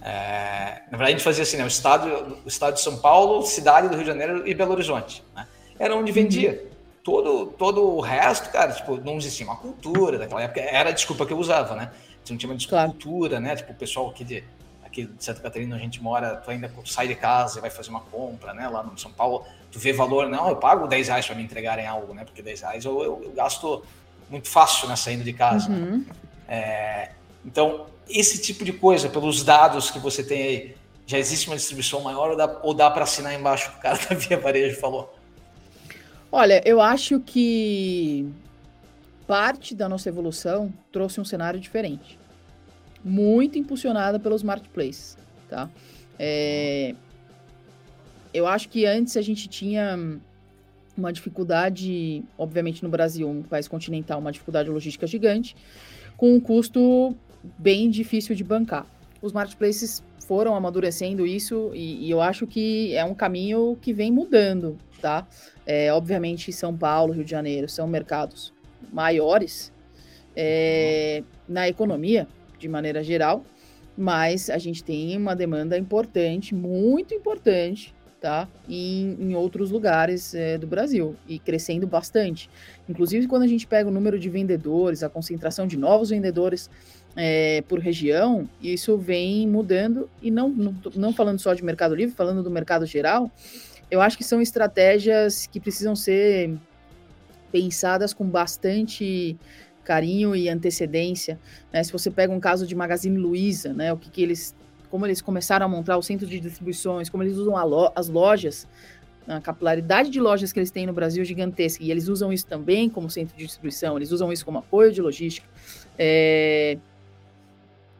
[0.00, 1.64] É, na verdade, a gente fazia assim, né?
[1.64, 5.22] O estado, o estado de São Paulo, cidade do Rio de Janeiro e Belo Horizonte,
[5.34, 5.46] né?
[5.78, 6.62] era onde vendia.
[6.62, 6.72] Uhum.
[7.02, 10.60] Todo, todo o resto, cara, tipo, não existia uma cultura daquela época.
[10.60, 11.90] Era a desculpa que eu usava, né?
[12.30, 13.56] Não tinha uma cultura, né?
[13.56, 14.44] Tipo, o pessoal aqui de,
[14.92, 17.88] aqui de Santa Catarina, a gente mora, tu ainda sai de casa e vai fazer
[17.88, 18.68] uma compra, né?
[18.68, 21.86] Lá no São Paulo, tu vê valor, não, eu pago 10 reais para me entregarem
[21.86, 22.24] algo, né?
[22.24, 23.82] Porque 10 reais eu, eu, eu gasto
[24.28, 24.94] muito fácil, né?
[24.94, 25.70] Saindo de casa.
[25.70, 25.76] Né?
[25.76, 26.04] Uhum.
[26.46, 27.10] É,
[27.44, 30.76] então, esse tipo de coisa, pelos dados que você tem aí,
[31.06, 34.14] já existe uma distribuição maior ou dá, ou dá para assinar embaixo o cara da
[34.14, 35.14] Via Varejo falou?
[36.30, 38.26] Olha, eu acho que
[39.26, 42.18] parte da nossa evolução trouxe um cenário diferente,
[43.04, 45.16] muito impulsionada pelos marketplaces,
[45.48, 45.70] tá?
[46.18, 46.94] É,
[48.32, 49.98] eu acho que antes a gente tinha
[50.96, 55.56] uma dificuldade, obviamente no Brasil, um país continental, uma dificuldade logística gigante,
[56.16, 57.14] com um custo
[57.58, 58.86] bem difícil de bancar.
[59.20, 64.10] Os marketplaces foram amadurecendo isso e, e eu acho que é um caminho que vem
[64.10, 65.26] mudando, tá?
[65.66, 68.52] É, obviamente, São Paulo, Rio de Janeiro são mercados
[68.92, 69.72] maiores
[70.36, 72.26] é, na economia,
[72.62, 73.44] de maneira geral,
[73.98, 78.48] mas a gente tem uma demanda importante, muito importante, tá?
[78.68, 82.48] Em, em outros lugares é, do Brasil e crescendo bastante.
[82.88, 86.70] Inclusive, quando a gente pega o número de vendedores, a concentração de novos vendedores
[87.16, 92.14] é, por região, isso vem mudando, e não, não, não falando só de Mercado Livre,
[92.14, 93.30] falando do mercado geral,
[93.90, 96.56] eu acho que são estratégias que precisam ser
[97.50, 99.36] pensadas com bastante
[99.84, 101.38] carinho e antecedência.
[101.72, 101.82] Né?
[101.82, 104.54] Se você pega um caso de Magazine Luiza, né, o que, que eles,
[104.90, 108.66] como eles começaram a montar o centro de distribuições, como eles usam lo, as lojas,
[109.26, 112.46] a capilaridade de lojas que eles têm no Brasil é gigantesca, e eles usam isso
[112.46, 115.46] também como centro de distribuição, eles usam isso como apoio de logística.
[115.98, 116.78] É,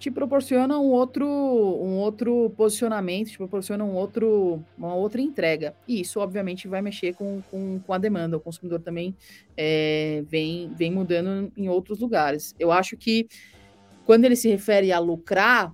[0.02, 5.76] te proporciona um outro, um outro posicionamento, te proporciona um outro, uma outra entrega.
[5.86, 8.36] E isso, obviamente, vai mexer com, com, com a demanda.
[8.36, 9.14] O consumidor também
[9.56, 12.52] é, vem, vem mudando em outros lugares.
[12.58, 13.28] Eu acho que
[14.04, 15.72] quando ele se refere a lucrar,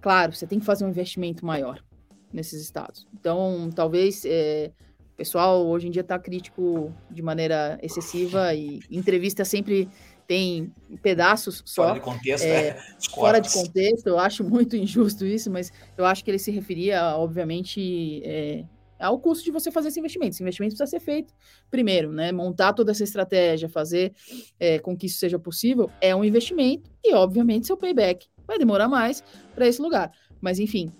[0.00, 1.84] claro, você tem que fazer um investimento maior
[2.32, 3.06] nesses estados.
[3.12, 4.72] Então, talvez é,
[5.12, 9.86] o pessoal hoje em dia está crítico de maneira excessiva e entrevista sempre
[10.30, 10.72] tem
[11.02, 11.88] pedaços só.
[11.88, 12.80] Fora de contexto, é, é,
[13.12, 17.16] fora de contexto, eu acho muito injusto isso, mas eu acho que ele se referia,
[17.16, 18.64] obviamente, é,
[18.96, 20.36] ao custo de você fazer esse investimento.
[20.36, 21.34] Esse investimento precisa ser feito
[21.68, 22.30] primeiro, né?
[22.30, 24.14] Montar toda essa estratégia, fazer
[24.60, 28.86] é, com que isso seja possível, é um investimento e, obviamente, seu payback vai demorar
[28.86, 30.12] mais para esse lugar.
[30.40, 30.92] Mas, enfim,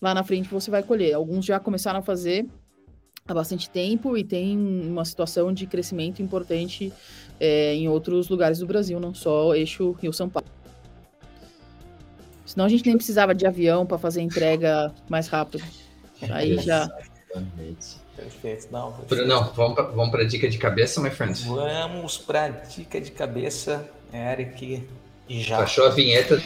[0.00, 1.12] lá na frente você vai colher.
[1.12, 2.46] Alguns já começaram a fazer
[3.26, 6.92] há bastante tempo e tem uma situação de crescimento importante
[7.40, 10.46] é, em outros lugares do Brasil, não só eixo Rio-São Paulo.
[12.44, 15.64] Senão a gente nem precisava de avião para fazer entrega mais rápido.
[16.30, 16.86] Aí já.
[17.30, 18.04] Exatamente.
[18.14, 18.68] Perfeito.
[18.70, 19.16] Não, perfeito.
[19.16, 21.42] Brunão, vamos para vamos a dica de cabeça, my friend?
[21.46, 24.86] Vamos para dica de cabeça, Eric.
[25.28, 25.60] E já.
[25.60, 26.40] Achou a vinheta?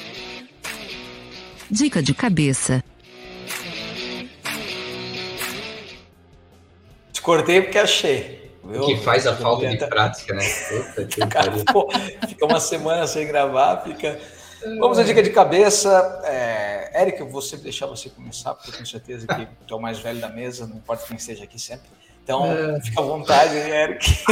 [1.68, 2.82] Dica de cabeça.
[7.28, 8.38] Cortei porque achei.
[8.64, 8.86] Viu?
[8.86, 10.42] Que faz a falta de prática, né?
[10.94, 11.90] Puta Cara, pô,
[12.26, 14.18] fica uma semana sem gravar, fica.
[14.78, 16.22] Vamos à dica de cabeça.
[16.24, 19.76] É, Eric, eu vou sempre deixar você começar, porque eu tenho certeza que tu é
[19.76, 21.86] o mais velho da mesa, não importa quem esteja aqui sempre.
[22.24, 22.80] Então, É.
[22.80, 24.24] fica à vontade, Eric.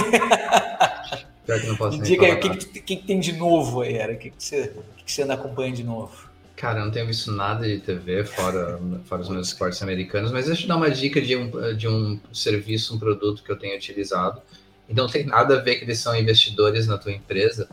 [1.44, 3.94] Pior que não posso diga aí, o que, que, que que tem de novo aí,
[3.96, 4.14] Eric?
[4.14, 6.25] O que, que, você, o que, que você anda acompanhando de novo?
[6.56, 10.46] Cara, eu não tenho visto nada de TV fora, fora os meus esportes americanos, mas
[10.46, 13.76] deixa eu dar uma dica de um, de um serviço, um produto que eu tenho
[13.76, 14.40] utilizado.
[14.88, 17.68] E não tem nada a ver que eles são investidores na tua empresa,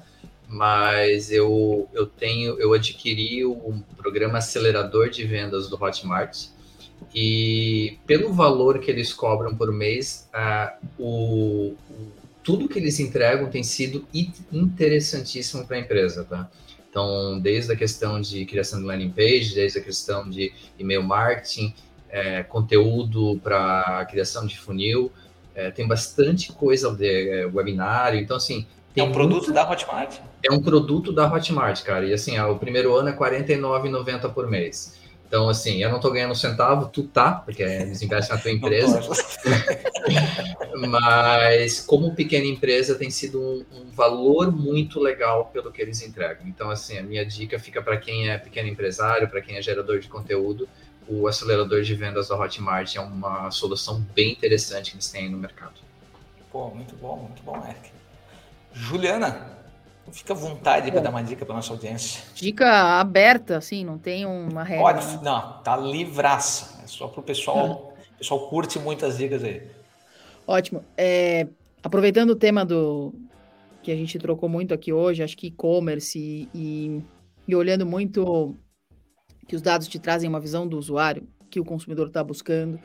[0.50, 6.48] mas eu, eu tenho, eu adquiri um programa acelerador de vendas do Hotmart
[7.16, 12.12] e pelo valor que eles cobram por mês, ah, o, o-
[12.44, 14.06] tudo que eles entregam tem sido
[14.52, 16.50] interessantíssimo para a empresa, tá?
[16.94, 21.74] Então, desde a questão de criação de landing page, desde a questão de e-mail marketing,
[22.08, 25.12] é, conteúdo para criação de funil,
[25.56, 28.20] é, tem bastante coisa de é, webinário.
[28.20, 30.20] Então, assim, É um produto muita- da Hotmart?
[30.48, 32.06] é um produto da Hotmart, cara.
[32.06, 35.00] E assim, ah, o primeiro ano é R$ 49,90 por mês.
[35.34, 38.52] Então, assim, eu não tô ganhando um centavo, tu tá, porque eles investem na tua
[38.52, 39.02] empresa.
[40.78, 46.46] Mas como pequena empresa tem sido um, um valor muito legal pelo que eles entregam.
[46.46, 49.98] Então, assim, a minha dica fica para quem é pequeno empresário, para quem é gerador
[49.98, 50.70] de conteúdo,
[51.08, 55.30] o acelerador de vendas da Hotmart é uma solução bem interessante que eles têm aí
[55.30, 55.82] no mercado.
[56.52, 57.90] Pô, muito bom, muito bom, Eric.
[58.72, 59.63] Juliana,
[60.12, 62.24] fica à vontade para dar uma dica para nossa audiência.
[62.36, 64.84] Dica aberta, assim, não tem uma regra.
[64.84, 65.20] Pode, né?
[65.24, 66.82] não, tá livraça.
[66.84, 67.94] É só pro pessoal.
[68.16, 69.64] O pessoal curte muitas dicas aí.
[70.46, 70.84] Ótimo.
[70.98, 71.48] É,
[71.82, 73.14] aproveitando o tema do
[73.82, 77.02] que a gente trocou muito aqui hoje, acho que e-commerce e, e,
[77.48, 78.56] e olhando muito
[79.48, 82.80] que os dados te trazem uma visão do usuário, que o consumidor está buscando,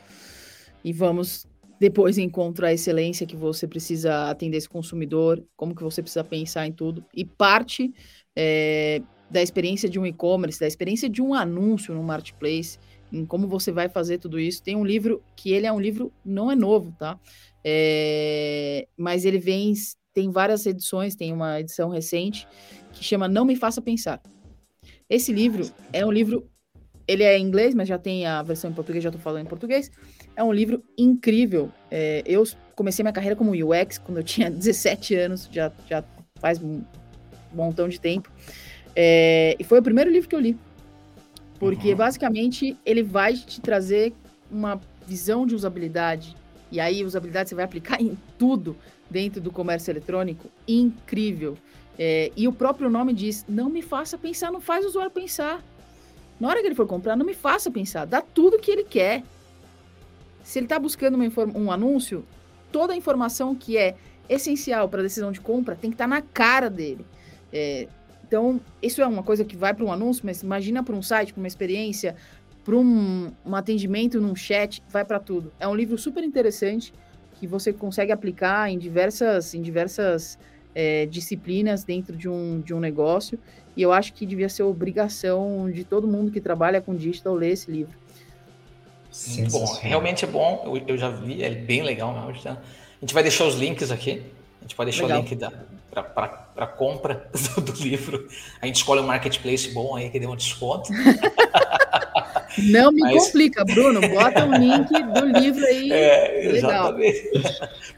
[0.84, 1.46] e vamos
[1.80, 6.66] depois encontrar a excelência que você precisa atender esse consumidor, como que você precisa pensar
[6.66, 7.92] em tudo, e parte
[8.34, 9.00] é,
[9.30, 12.78] da experiência de um e-commerce, da experiência de um anúncio no marketplace,
[13.12, 14.62] em como você vai fazer tudo isso.
[14.62, 17.18] Tem um livro que ele é um livro, não é novo, tá?
[17.64, 19.72] É, mas ele vem,
[20.12, 22.46] tem várias edições, tem uma edição recente
[22.92, 24.20] que chama Não Me Faça Pensar.
[25.08, 26.50] Esse livro é um livro,
[27.06, 29.48] ele é em inglês, mas já tem a versão em português, já estou falando em
[29.48, 29.90] português.
[30.38, 31.68] É um livro incrível.
[31.90, 32.44] É, eu
[32.76, 36.04] comecei minha carreira como UX quando eu tinha 17 anos, já, já
[36.36, 36.80] faz um
[37.52, 38.30] montão de tempo.
[38.94, 40.56] É, e foi o primeiro livro que eu li.
[41.58, 41.96] Porque Uhum.
[41.96, 44.12] basicamente ele vai te trazer
[44.48, 46.36] uma visão de usabilidade.
[46.70, 48.76] E aí, usabilidade você vai aplicar em tudo
[49.10, 50.48] dentro do comércio eletrônico.
[50.68, 51.58] Incrível.
[51.98, 55.60] É, e o próprio nome diz: não me faça pensar, não faz o usuário pensar.
[56.38, 59.24] Na hora que ele for comprar, não me faça pensar, dá tudo que ele quer.
[60.48, 61.18] Se ele está buscando
[61.54, 62.24] um anúncio,
[62.72, 63.94] toda a informação que é
[64.30, 67.04] essencial para a decisão de compra tem que estar na cara dele.
[67.52, 67.86] É,
[68.26, 71.34] então, isso é uma coisa que vai para um anúncio, mas imagina para um site,
[71.34, 72.16] para uma experiência,
[72.64, 75.52] para um, um atendimento num chat, vai para tudo.
[75.60, 76.94] É um livro super interessante
[77.38, 80.38] que você consegue aplicar em diversas, em diversas
[80.74, 83.38] é, disciplinas dentro de um, de um negócio.
[83.76, 87.50] E eu acho que devia ser obrigação de todo mundo que trabalha com digital ler
[87.50, 88.07] esse livro.
[89.36, 89.64] Muito bom.
[89.80, 90.62] Realmente é bom.
[90.66, 92.42] Eu, eu já vi, é bem legal mesmo.
[92.42, 92.52] tá?
[92.52, 94.22] A gente vai deixar os links aqui.
[94.60, 95.20] A gente vai deixar Legal.
[95.20, 95.36] o link
[95.90, 98.28] para compra do, do livro.
[98.60, 100.90] A gente escolhe um marketplace bom aí que dê um desconto.
[102.58, 104.00] Não me Mas- complica, Bruno.
[104.00, 105.90] Bota o link do livro aí.
[105.92, 106.98] É, Legal.
[106.98, 107.30] exatamente.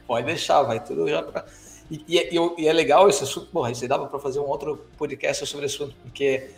[0.07, 1.45] Pode deixar, vai tudo já para.
[1.89, 3.47] E, e, é- e é legal esse assunto.
[3.47, 6.49] Porra, isso dava para fazer um outro podcast sobre esse assunto, porque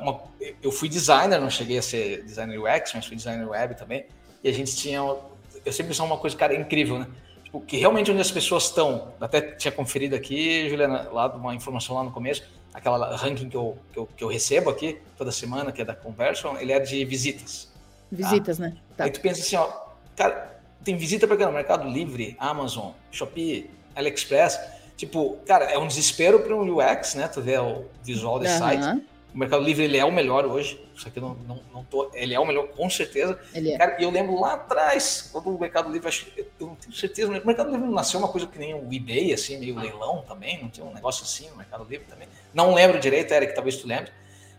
[0.00, 0.20] uma,
[0.62, 4.06] eu fui designer, não cheguei a ser designer UX, mas fui designer web também.
[4.42, 7.06] E a gente tinha, eu sempre sou uma coisa, cara, incrível, né?
[7.44, 11.96] Tipo, que realmente onde as pessoas estão, até tinha conferido aqui, Juliana, lá uma informação
[11.96, 15.70] lá no começo, aquela ranking que eu, que eu, que eu recebo aqui toda semana,
[15.72, 17.72] que é da Conversion, ele é de visitas.
[18.10, 18.16] Tá?
[18.16, 18.64] Visitas, tá?
[18.64, 18.76] né?
[18.96, 19.04] Tá.
[19.04, 19.68] Aí tu pensa assim, ó,
[20.16, 24.60] cara, tem visita para no Mercado Livre, Amazon, Shopee, AliExpress.
[24.96, 27.26] Tipo, cara, é um desespero para um UX, né?
[27.26, 28.58] Tu vê o visual desse uhum.
[28.60, 29.06] site.
[29.34, 30.80] O Mercado Livre ele é o melhor hoje.
[30.94, 32.08] Isso aqui não, não, não tô.
[32.14, 33.36] Ele é o melhor, com certeza.
[33.52, 33.76] Ele é.
[33.76, 37.28] Cara, e eu lembro lá atrás, quando o Mercado Livre, acho, eu não tenho certeza,
[37.28, 40.70] o Mercado Livre nasceu uma coisa que nem o eBay, assim, meio leilão também, não
[40.70, 42.28] tinha um negócio assim no Mercado Livre também.
[42.54, 44.12] Não lembro direito, Eric, talvez tu lembre.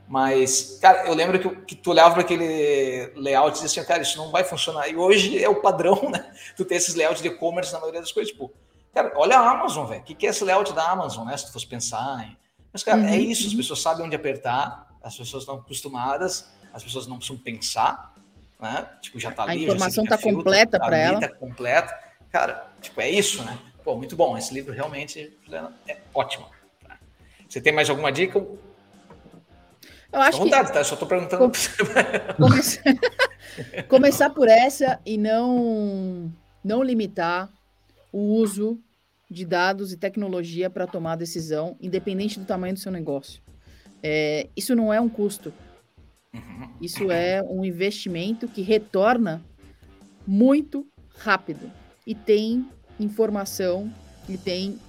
[0.08, 4.04] Mas, cara, eu lembro que, que tu olhava para aquele layout e dizia assim, cara,
[4.04, 4.90] isso não vai funcionar.
[4.90, 6.32] E hoje é o padrão, né?
[6.56, 8.32] Tu tem esses layouts de e-commerce na maioria das coisas.
[8.32, 8.52] Tipo,
[8.94, 10.02] cara, olha a Amazon, velho.
[10.02, 11.36] O que, que é esse layout da Amazon, né?
[11.38, 12.38] Se tu fosse pensar em.
[12.76, 13.08] Mas, cara, é uhum.
[13.08, 13.48] é isso.
[13.48, 18.14] As pessoas sabem onde apertar, as pessoas estão acostumadas, as pessoas não precisam pensar,
[18.60, 18.86] né?
[19.02, 19.62] Tipo, já tá ali.
[19.62, 21.22] A informação está completa para ela.
[21.22, 21.98] Tá completa.
[22.30, 23.58] Cara, tipo, é isso, né?
[23.82, 24.38] Pô, muito bom.
[24.38, 25.34] Esse livro realmente
[25.88, 26.48] é ótimo.
[27.48, 28.40] Você tem mais alguma dica?
[30.12, 30.74] Eu acho vontade, que...
[30.74, 30.80] tá?
[30.82, 31.50] Eu só estou perguntando.
[32.36, 32.82] Começar...
[33.88, 36.30] Começar por essa e não,
[36.62, 37.50] não limitar
[38.12, 38.78] o uso
[39.36, 43.42] de dados e tecnologia para tomar decisão, independente do tamanho do seu negócio.
[44.02, 45.52] É, isso não é um custo.
[46.82, 49.44] Isso é um investimento que retorna
[50.26, 51.70] muito rápido
[52.08, 52.66] e tem
[52.98, 53.94] informação
[54.30, 54.80] e tem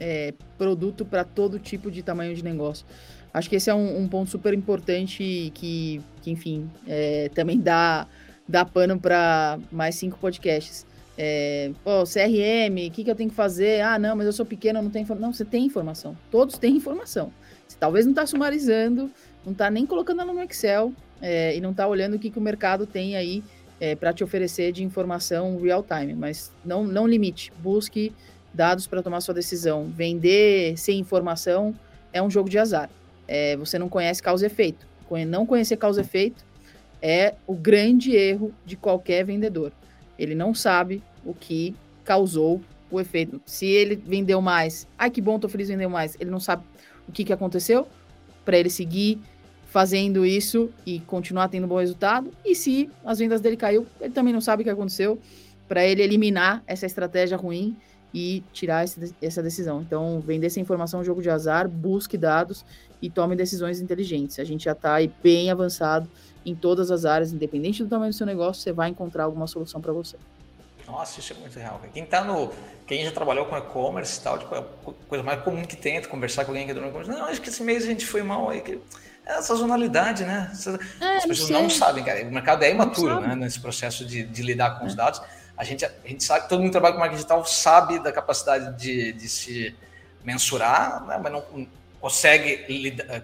[0.00, 2.84] é, produto para todo tipo de tamanho de negócio.
[3.32, 8.08] Acho que esse é um, um ponto super importante que, que enfim, é, também dá,
[8.48, 10.84] dá pano para mais cinco podcasts.
[11.20, 13.80] É, CRM, o que, que eu tenho que fazer?
[13.80, 15.26] Ah, não, mas eu sou pequeno, não tenho informação.
[15.26, 16.16] Não, você tem informação.
[16.30, 17.32] Todos têm informação.
[17.66, 19.10] Você talvez não está sumarizando,
[19.44, 22.38] não está nem colocando ela no Excel é, e não está olhando o que, que
[22.38, 23.42] o mercado tem aí
[23.80, 26.14] é, para te oferecer de informação real time.
[26.14, 28.12] Mas não, não limite, busque
[28.54, 29.88] dados para tomar sua decisão.
[29.88, 31.74] Vender sem informação
[32.12, 32.88] é um jogo de azar.
[33.26, 34.86] É, você não conhece causa e efeito.
[35.26, 36.46] Não conhecer causa e efeito
[37.02, 39.72] é o grande erro de qualquer vendedor.
[40.18, 42.60] Ele não sabe o que causou
[42.90, 43.40] o efeito.
[43.44, 46.16] Se ele vendeu mais, ai que bom, tô feliz vendeu mais.
[46.18, 46.64] Ele não sabe
[47.06, 47.86] o que, que aconteceu
[48.44, 49.20] para ele seguir
[49.66, 52.32] fazendo isso e continuar tendo bom resultado.
[52.44, 55.18] E se as vendas dele caiu, ele também não sabe o que aconteceu
[55.68, 57.76] para ele eliminar essa estratégia ruim
[58.12, 59.82] e tirar esse, essa decisão.
[59.82, 62.64] Então, vender essa informação é um jogo de azar, busque dados
[63.02, 64.38] e tome decisões inteligentes.
[64.38, 66.08] A gente já está bem avançado
[66.44, 69.80] em todas as áreas, independente do tamanho do seu negócio, você vai encontrar alguma solução
[69.80, 70.16] para você.
[70.86, 71.80] Nossa, isso é muito real.
[71.92, 72.50] Quem tá no.
[72.86, 74.64] Quem já trabalhou com e-commerce e tal, tipo, é a
[75.06, 77.10] coisa mais comum que tem, conversar com alguém que é do e-commerce.
[77.10, 78.62] Não, acho que esse mês a gente foi mal aí.
[78.62, 78.80] Que...
[79.26, 80.50] É a sazonalidade, né?
[81.02, 82.26] É, As pessoas não, não sabem, cara.
[82.26, 83.34] O mercado é imaturo, né?
[83.34, 84.88] Nesse processo de, de lidar com é.
[84.88, 85.20] os dados.
[85.54, 88.78] A gente, a gente sabe, todo mundo que trabalha com marketing digital sabe da capacidade
[88.78, 89.76] de, de se
[90.24, 91.20] mensurar, né?
[91.22, 91.44] mas não,
[92.00, 92.64] consegue,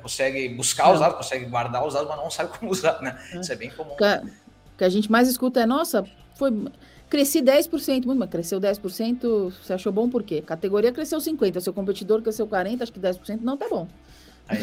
[0.02, 3.18] consegue buscar os dados, consegue guardar os dados, mas não sabe como usar, né?
[3.32, 3.40] É.
[3.40, 3.92] Isso é bem comum.
[3.92, 4.32] O que,
[4.78, 6.04] que a gente mais escuta é, nossa,
[6.34, 6.50] foi
[7.08, 10.42] cresci 10%, mas cresceu 10%, você achou bom por quê?
[10.42, 13.86] Categoria cresceu 50%, seu competidor cresceu 40%, acho que 10%, não, tá bom.
[14.48, 14.58] Aí,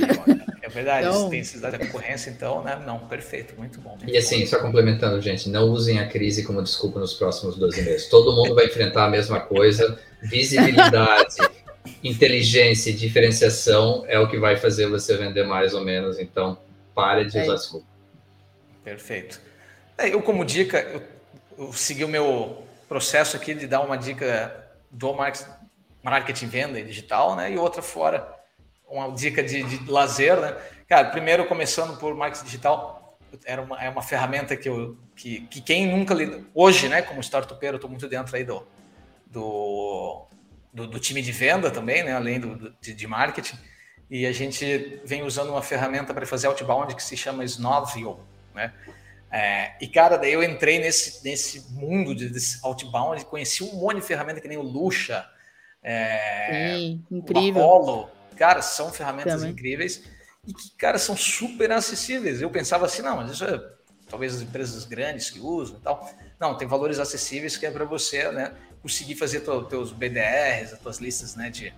[0.61, 2.79] é verdade, então, tem necessidade da concorrência, então, né?
[2.85, 3.95] Não, perfeito, muito bom.
[3.97, 4.45] Muito e assim, bom.
[4.45, 8.07] só complementando, gente, não usem a crise como desculpa nos próximos 12 meses.
[8.07, 11.35] Todo mundo vai enfrentar a mesma coisa, visibilidade,
[12.03, 16.19] inteligência e diferenciação é o que vai fazer você vender mais ou menos.
[16.19, 16.57] Então,
[16.93, 17.87] pare de é usar desculpa.
[18.83, 19.41] Perfeito.
[19.97, 21.03] É, eu, como dica, eu,
[21.57, 25.15] eu, segui o meu processo aqui de dar uma dica do
[26.03, 27.51] marketing venda e digital, né?
[27.51, 28.27] E outra fora,
[28.87, 30.57] uma dica de, de lazer, né?
[30.87, 35.61] Cara, primeiro começando por marketing digital, era uma, é uma ferramenta que, eu, que, que
[35.61, 36.15] quem nunca...
[36.53, 38.67] Hoje, né, como startupeiro, eu estou muito dentro aí do,
[39.25, 40.27] do
[40.73, 43.57] do, do, time de venda também, né, além do, do de, de, marketing.
[44.09, 48.19] E a gente vem usando uma ferramenta para fazer outbound que se chama Snovio,
[48.53, 48.73] né?
[49.31, 53.97] É, e cara, daí eu entrei nesse, nesse mundo de desse outbound, conheci um monte
[53.97, 55.25] de ferramenta que nem o Lucha,
[55.81, 57.61] é, Sim, incrível.
[57.61, 58.09] o Apollo.
[58.35, 59.51] Cara, são ferramentas também.
[59.51, 60.03] incríveis
[60.45, 62.41] e que, cara, são super acessíveis.
[62.41, 63.61] Eu pensava assim, não, mas isso é
[64.09, 66.09] talvez as empresas grandes que usam e tal.
[66.39, 68.53] Não, tem valores acessíveis que é para você, né?
[68.81, 71.73] Conseguir fazer os teus BDRs, as tuas listas né, de,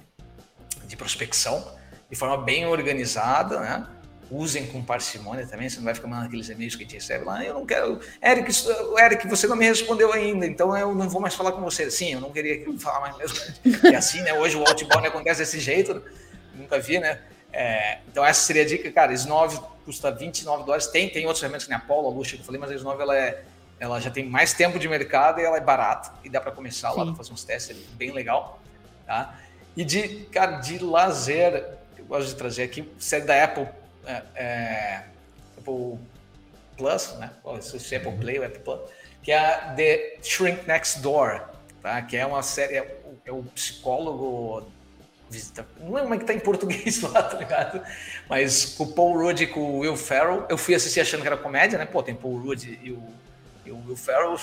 [0.86, 1.82] de prospecção
[2.14, 3.88] de forma bem organizada, né?
[4.30, 7.26] Usem com parcimônia também, você não vai ficar mandando aqueles e-mails que a gente recebe
[7.26, 7.44] lá.
[7.44, 8.00] Eu não quero.
[8.24, 8.52] Eric,
[9.00, 11.90] Eric, você não me respondeu ainda, então eu não vou mais falar com você.
[11.90, 13.38] Sim, eu não queria falar mais mesmo.
[13.92, 14.34] É assim, né?
[14.34, 16.04] Hoje o outbound acontece desse jeito,
[16.56, 17.20] nunca vi, né?
[17.52, 19.12] É, então essa seria a dica, cara.
[19.12, 20.88] S9 custa 29 dólares.
[20.88, 22.76] Tem, tem outros ferramentas, que nem a Apollo, a Luxa que eu falei, mas a
[22.76, 23.44] Snove ela, é,
[23.84, 26.14] ela já tem mais tempo de mercado e ela é barata.
[26.24, 27.00] E dá para começar Sim.
[27.00, 28.62] lá para fazer uns testes bem legal.
[29.06, 29.38] Tá?
[29.76, 31.66] E de, cara, de lazer,
[31.98, 33.68] eu gosto de trazer aqui, série da Apple,
[34.06, 35.04] é, é,
[35.58, 36.00] Apple
[36.78, 37.32] Plus, né?
[37.62, 38.80] Se é Apple Play ou Apple Plus,
[39.22, 41.42] que é a The Shrink Next Door,
[41.82, 42.02] tá?
[42.04, 44.66] Que é uma série, é, é o psicólogo
[45.30, 45.68] visita.
[45.82, 47.82] Não é uma que tá em português lá, tá ligado?
[48.30, 51.28] Mas com o Paul Rudd e com o Will Ferrell, eu fui assistir achando que
[51.28, 51.86] era comédia, né?
[51.86, 53.04] Pô, tem Paul Rudd e o,
[53.66, 54.40] e o Will Ferrell.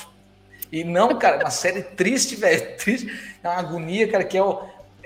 [0.73, 2.77] E não, cara, é uma série triste, velho.
[2.77, 3.07] Triste.
[3.43, 4.63] É uma agonia, cara, que é o.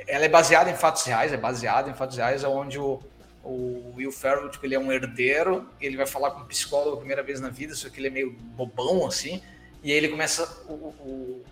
[0.07, 3.01] Ela é baseada em fatos reais, é baseada em fatos reais, onde o,
[3.43, 6.99] o Will Ferrell, tipo, ele é um herdeiro, ele vai falar com um psicólogo a
[6.99, 9.43] primeira vez na vida, só que ele é meio bobão, assim,
[9.83, 11.45] e aí ele começa, o, o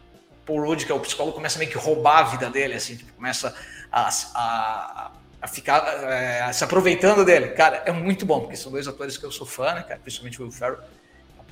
[0.44, 3.12] Paul Rudd, que é o psicólogo, começa meio que roubar a vida dele, assim, tipo,
[3.12, 3.54] começa
[3.90, 7.48] a, a, a ficar é, se aproveitando dele.
[7.50, 10.00] Cara, é muito bom, porque são dois atores que eu sou fã, né, cara?
[10.00, 10.78] Principalmente o Will Ferrell.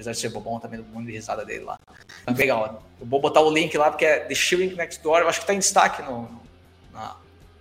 [0.00, 1.78] Apesar de ser bom, também do mundo de risada dele lá.
[2.24, 2.82] Tá legal.
[2.98, 5.18] Eu vou botar o link lá, porque é The Shilling Next Door.
[5.18, 6.40] Eu acho que tá em destaque no,
[6.90, 7.16] na,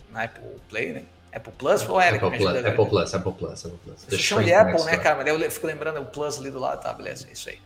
[0.10, 1.04] na Apple Play, né?
[1.34, 2.24] Apple Plus ou Eric?
[2.24, 4.46] Apple, Plus, Apple Plus, Apple Plus, Apple Plus.
[4.46, 5.18] De Apple, né, cara?
[5.18, 7.60] Mas eu fico lembrando o Plus ali do lado, tá, beleza, é isso aí.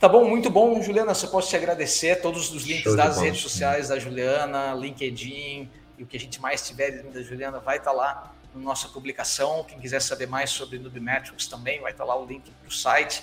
[0.00, 1.12] Tá bom, muito bom, Juliana.
[1.12, 2.22] Só posso te agradecer.
[2.22, 6.66] Todos os links das redes sociais da Juliana, LinkedIn, e o que a gente mais
[6.66, 9.62] tiver da Juliana vai estar tá lá na nossa publicação.
[9.64, 12.72] Quem quiser saber mais sobre Nubimetrics também, vai estar tá lá o link para o
[12.72, 13.22] site.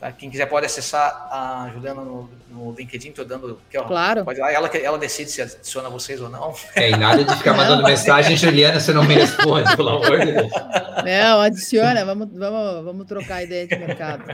[0.00, 0.10] Tá?
[0.10, 4.24] Quem quiser pode acessar a Juliana no, no LinkedIn, estou dando aqui, ó, Claro.
[4.24, 6.54] Pode, ela, ela decide se adiciona vocês ou não.
[6.74, 10.32] É, e nada de ficar mandando mensagem, Juliana, você não me responde, pelo amor de
[10.32, 10.50] Deus.
[11.04, 14.24] Não, adiciona, vamos, vamos, vamos trocar ideia de mercado.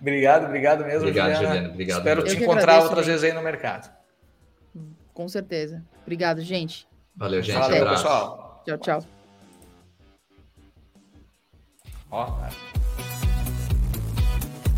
[0.00, 1.48] obrigado, obrigado mesmo, obrigado, Juliana.
[1.48, 1.98] Juliana obrigado.
[1.98, 3.90] Espero te encontrar outras vezes aí no mercado.
[5.12, 5.82] Com certeza.
[6.02, 6.86] Obrigado, gente.
[7.16, 7.58] Valeu, gente.
[7.58, 8.02] Valeu, Abraço.
[8.04, 8.62] pessoal.
[8.64, 9.04] Tchau, tchau.
[12.12, 12.79] Ó.